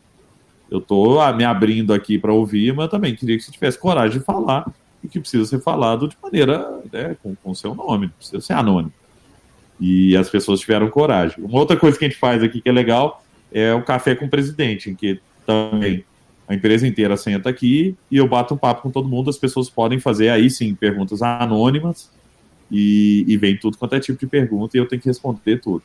eu 0.70 0.78
estou 0.78 1.20
me 1.34 1.44
abrindo 1.44 1.92
aqui 1.92 2.18
para 2.18 2.32
ouvir, 2.32 2.74
mas 2.74 2.90
também 2.90 3.14
queria 3.14 3.36
que 3.36 3.44
você 3.44 3.52
tivesse 3.52 3.78
coragem 3.78 4.18
de 4.18 4.24
falar 4.24 4.66
o 5.04 5.08
que 5.08 5.20
precisa 5.20 5.44
ser 5.44 5.60
falado 5.60 6.08
de 6.08 6.16
maneira, 6.22 6.80
né, 6.90 7.16
com, 7.22 7.34
com 7.34 7.54
seu 7.54 7.74
nome, 7.74 8.06
não 8.06 8.12
precisa 8.14 8.40
ser 8.40 8.54
anônimo. 8.54 8.92
E 9.78 10.16
as 10.16 10.30
pessoas 10.30 10.60
tiveram 10.60 10.88
coragem. 10.88 11.44
Uma 11.44 11.58
outra 11.58 11.76
coisa 11.76 11.98
que 11.98 12.04
a 12.04 12.08
gente 12.08 12.18
faz 12.18 12.42
aqui 12.42 12.60
que 12.60 12.68
é 12.68 12.72
legal 12.72 13.22
é 13.52 13.74
o 13.74 13.82
café 13.82 14.14
com 14.14 14.26
o 14.26 14.30
presidente, 14.30 14.88
em 14.88 14.94
que 14.94 15.20
também 15.44 16.04
a 16.52 16.54
empresa 16.54 16.86
inteira 16.86 17.16
senta 17.16 17.48
aqui 17.48 17.96
e 18.10 18.16
eu 18.18 18.28
bato 18.28 18.54
um 18.54 18.56
papo 18.56 18.82
com 18.82 18.90
todo 18.90 19.08
mundo. 19.08 19.30
As 19.30 19.38
pessoas 19.38 19.70
podem 19.70 19.98
fazer 19.98 20.28
aí 20.28 20.50
sim 20.50 20.74
perguntas 20.74 21.22
anônimas 21.22 22.10
e, 22.70 23.24
e 23.26 23.36
vem 23.36 23.56
tudo 23.56 23.78
quanto 23.78 23.94
é 23.94 24.00
tipo 24.00 24.18
de 24.18 24.26
pergunta 24.26 24.76
e 24.76 24.80
eu 24.80 24.86
tenho 24.86 25.00
que 25.00 25.08
responder 25.08 25.60
tudo. 25.60 25.82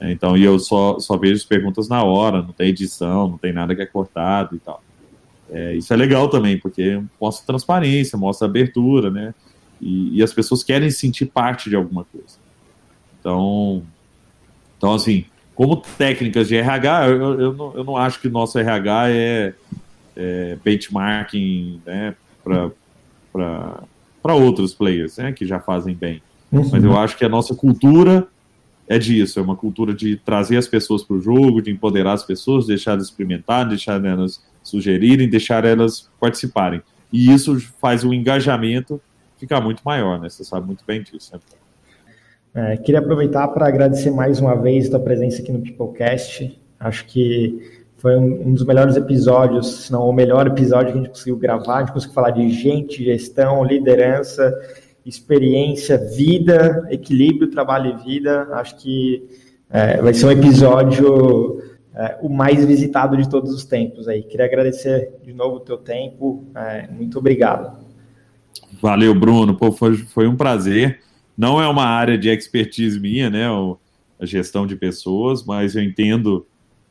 É, 0.00 0.12
então, 0.12 0.36
e 0.36 0.44
eu 0.44 0.58
só, 0.58 0.98
só 1.00 1.16
vejo 1.16 1.34
as 1.34 1.44
perguntas 1.44 1.88
na 1.88 2.04
hora, 2.04 2.40
não 2.40 2.52
tem 2.52 2.68
edição, 2.68 3.28
não 3.28 3.38
tem 3.38 3.52
nada 3.52 3.74
que 3.74 3.82
é 3.82 3.86
cortado 3.86 4.54
e 4.54 4.58
tal. 4.60 4.82
É, 5.50 5.74
isso 5.74 5.92
é 5.92 5.96
legal 5.96 6.28
também, 6.28 6.58
porque 6.58 7.02
mostra 7.20 7.46
transparência, 7.46 8.16
mostra 8.16 8.46
abertura, 8.46 9.10
né? 9.10 9.34
E, 9.80 10.18
e, 10.18 10.22
as 10.22 10.32
pessoas 10.32 10.62
querem 10.62 10.90
sentir 10.90 11.26
parte 11.26 11.70
de 11.70 11.76
alguma 11.76 12.04
coisa. 12.04 12.36
Então, 13.18 13.82
então 14.76 14.94
assim, 14.94 15.24
como 15.54 15.76
técnicas 15.76 16.46
de 16.46 16.56
RH, 16.56 17.08
eu, 17.08 17.40
eu, 17.40 17.52
não, 17.52 17.74
eu 17.74 17.84
não 17.84 17.96
acho 17.96 18.20
que 18.20 18.28
nosso 18.28 18.58
RH 18.58 19.10
é, 19.10 19.54
é 20.18 20.58
benchmarking 20.62 21.80
né, 21.86 22.14
para 22.42 24.34
outros 24.34 24.74
players 24.74 25.16
né, 25.16 25.32
que 25.32 25.46
já 25.46 25.60
fazem 25.60 25.94
bem. 25.94 26.20
Uhum. 26.50 26.68
Mas 26.70 26.82
eu 26.82 26.96
acho 26.98 27.16
que 27.16 27.24
a 27.24 27.28
nossa 27.28 27.54
cultura 27.54 28.26
é 28.88 28.98
disso, 28.98 29.38
é 29.38 29.42
uma 29.42 29.54
cultura 29.54 29.94
de 29.94 30.16
trazer 30.16 30.56
as 30.56 30.66
pessoas 30.66 31.04
para 31.04 31.14
o 31.14 31.20
jogo, 31.20 31.62
de 31.62 31.70
empoderar 31.70 32.14
as 32.14 32.24
pessoas, 32.24 32.66
deixar 32.66 32.92
elas 32.92 33.04
experimentar, 33.04 33.68
deixar 33.68 34.02
elas 34.04 34.42
sugerirem, 34.62 35.28
deixar 35.28 35.64
elas 35.64 36.10
participarem. 36.18 36.82
E 37.12 37.32
isso 37.32 37.58
faz 37.80 38.02
o 38.02 38.12
engajamento 38.12 39.00
ficar 39.36 39.60
muito 39.60 39.82
maior, 39.84 40.18
né? 40.20 40.28
Você 40.28 40.42
sabe 40.42 40.66
muito 40.66 40.84
bem 40.86 41.02
disso. 41.02 41.32
Né? 41.34 41.40
É, 42.54 42.76
queria 42.76 42.98
aproveitar 42.98 43.46
para 43.48 43.68
agradecer 43.68 44.10
mais 44.10 44.40
uma 44.40 44.54
vez 44.56 44.86
a 44.86 44.90
tua 44.90 45.00
presença 45.00 45.42
aqui 45.42 45.52
no 45.52 45.60
Peoplecast. 45.60 46.58
Acho 46.80 47.04
que 47.06 47.77
foi 47.98 48.16
um, 48.16 48.48
um, 48.48 48.54
dos 48.54 48.64
melhores 48.64 48.96
episódios, 48.96 49.84
se 49.84 49.92
não 49.92 50.08
o 50.08 50.12
melhor 50.12 50.46
episódio 50.46 50.92
que 50.92 50.98
a 50.98 51.02
gente 51.02 51.10
conseguiu 51.10 51.36
gravar. 51.36 51.76
A 51.76 51.80
gente 51.80 51.92
conseguiu 51.92 52.14
falar 52.14 52.30
de 52.30 52.48
gente, 52.50 53.04
gestão, 53.04 53.64
liderança, 53.64 54.54
experiência, 55.04 55.98
vida, 55.98 56.86
equilíbrio, 56.90 57.50
trabalho 57.50 57.98
e 57.98 58.04
vida. 58.04 58.48
Acho 58.52 58.76
que 58.76 59.22
é, 59.68 60.00
vai 60.00 60.14
ser 60.14 60.26
um 60.26 60.30
episódio 60.30 61.60
é, 61.94 62.16
o 62.22 62.28
mais 62.28 62.64
visitado 62.64 63.16
de 63.16 63.28
todos 63.28 63.52
os 63.52 63.64
tempos. 63.64 64.06
Aí. 64.06 64.22
Queria 64.22 64.46
agradecer 64.46 65.10
de 65.24 65.32
novo 65.32 65.56
o 65.56 65.60
teu 65.60 65.76
tempo. 65.76 66.44
É, 66.54 66.86
muito 66.88 67.18
obrigado. 67.18 67.76
Valeu, 68.80 69.12
Bruno. 69.12 69.56
Pô, 69.56 69.72
foi, 69.72 69.96
foi 69.96 70.28
um 70.28 70.36
prazer. 70.36 71.00
Não 71.36 71.60
é 71.60 71.66
uma 71.66 71.84
área 71.84 72.16
de 72.16 72.28
expertise 72.28 73.00
minha, 73.00 73.28
né? 73.28 73.46
A 74.20 74.24
gestão 74.24 74.66
de 74.66 74.76
pessoas, 74.76 75.44
mas 75.44 75.74
eu 75.74 75.82
entendo 75.82 76.46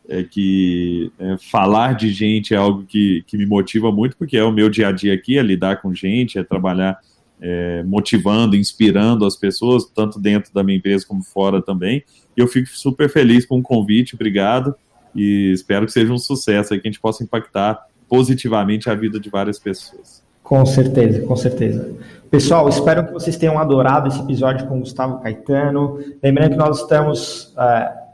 é, 0.08 0.24
que 0.24 1.12
é, 1.20 1.38
falar 1.38 1.94
de 1.94 2.10
gente 2.12 2.54
é 2.54 2.58
algo 2.58 2.84
que, 2.86 3.24
que 3.28 3.38
me 3.38 3.46
motiva 3.46 3.92
muito, 3.92 4.16
porque 4.18 4.38
é 4.38 4.44
o 4.44 4.52
meu 4.52 4.70
dia 4.70 4.88
a 4.88 4.92
dia 4.92 5.14
aqui, 5.14 5.38
é 5.38 5.42
lidar 5.42 5.82
com 5.82 5.94
gente, 5.94 6.40
é 6.40 6.44
trabalhar 6.44 7.00
é, 7.40 7.84
motivando, 7.84 8.56
inspirando 8.56 9.26
as 9.26 9.36
pessoas, 9.36 9.86
tanto 9.86 10.20
dentro 10.20 10.54
da 10.54 10.64
minha 10.64 10.78
empresa 10.78 11.06
como 11.06 11.24
fora 11.24 11.62
também. 11.62 12.04
E 12.36 12.42
eu 12.42 12.48
fico 12.48 12.68
super 12.70 13.10
feliz 13.10 13.46
com 13.46 13.60
o 13.60 13.64
convite, 13.64 14.16
obrigado, 14.16 14.76
e 15.16 15.52
espero 15.54 15.86
que 15.86 15.92
seja 15.92 16.12
um 16.12 16.18
sucesso, 16.18 16.74
aí, 16.74 16.80
que 16.80 16.88
a 16.88 16.92
gente 16.92 17.02
possa 17.02 17.24
impactar 17.24 17.86
positivamente 18.08 18.90
a 18.90 18.96
vida 18.96 19.20
de 19.20 19.30
várias 19.30 19.60
pessoas. 19.60 20.26
Com 20.42 20.66
certeza, 20.66 21.28
com 21.28 21.36
certeza. 21.36 21.94
Pessoal, 22.32 22.70
espero 22.70 23.06
que 23.06 23.12
vocês 23.12 23.36
tenham 23.36 23.60
adorado 23.60 24.08
esse 24.08 24.20
episódio 24.20 24.66
com 24.68 24.78
o 24.78 24.80
Gustavo 24.80 25.20
Caetano. 25.20 26.00
Lembrando 26.24 26.52
que 26.52 26.58
nós 26.58 26.80
estamos 26.80 27.54
uh, 27.58 28.07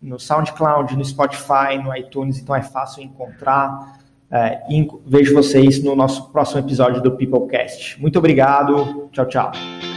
no 0.00 0.18
SoundCloud, 0.18 0.96
no 0.96 1.04
Spotify, 1.04 1.78
no 1.82 1.94
iTunes, 1.94 2.38
então 2.38 2.54
é 2.54 2.62
fácil 2.62 3.02
encontrar. 3.02 3.98
Uh, 4.30 4.72
e 4.72 4.88
vejo 5.06 5.34
vocês 5.34 5.82
no 5.82 5.96
nosso 5.96 6.30
próximo 6.30 6.60
episódio 6.60 7.02
do 7.02 7.10
Peoplecast. 7.12 8.00
Muito 8.00 8.18
obrigado. 8.18 9.08
Tchau, 9.12 9.26
tchau. 9.26 9.89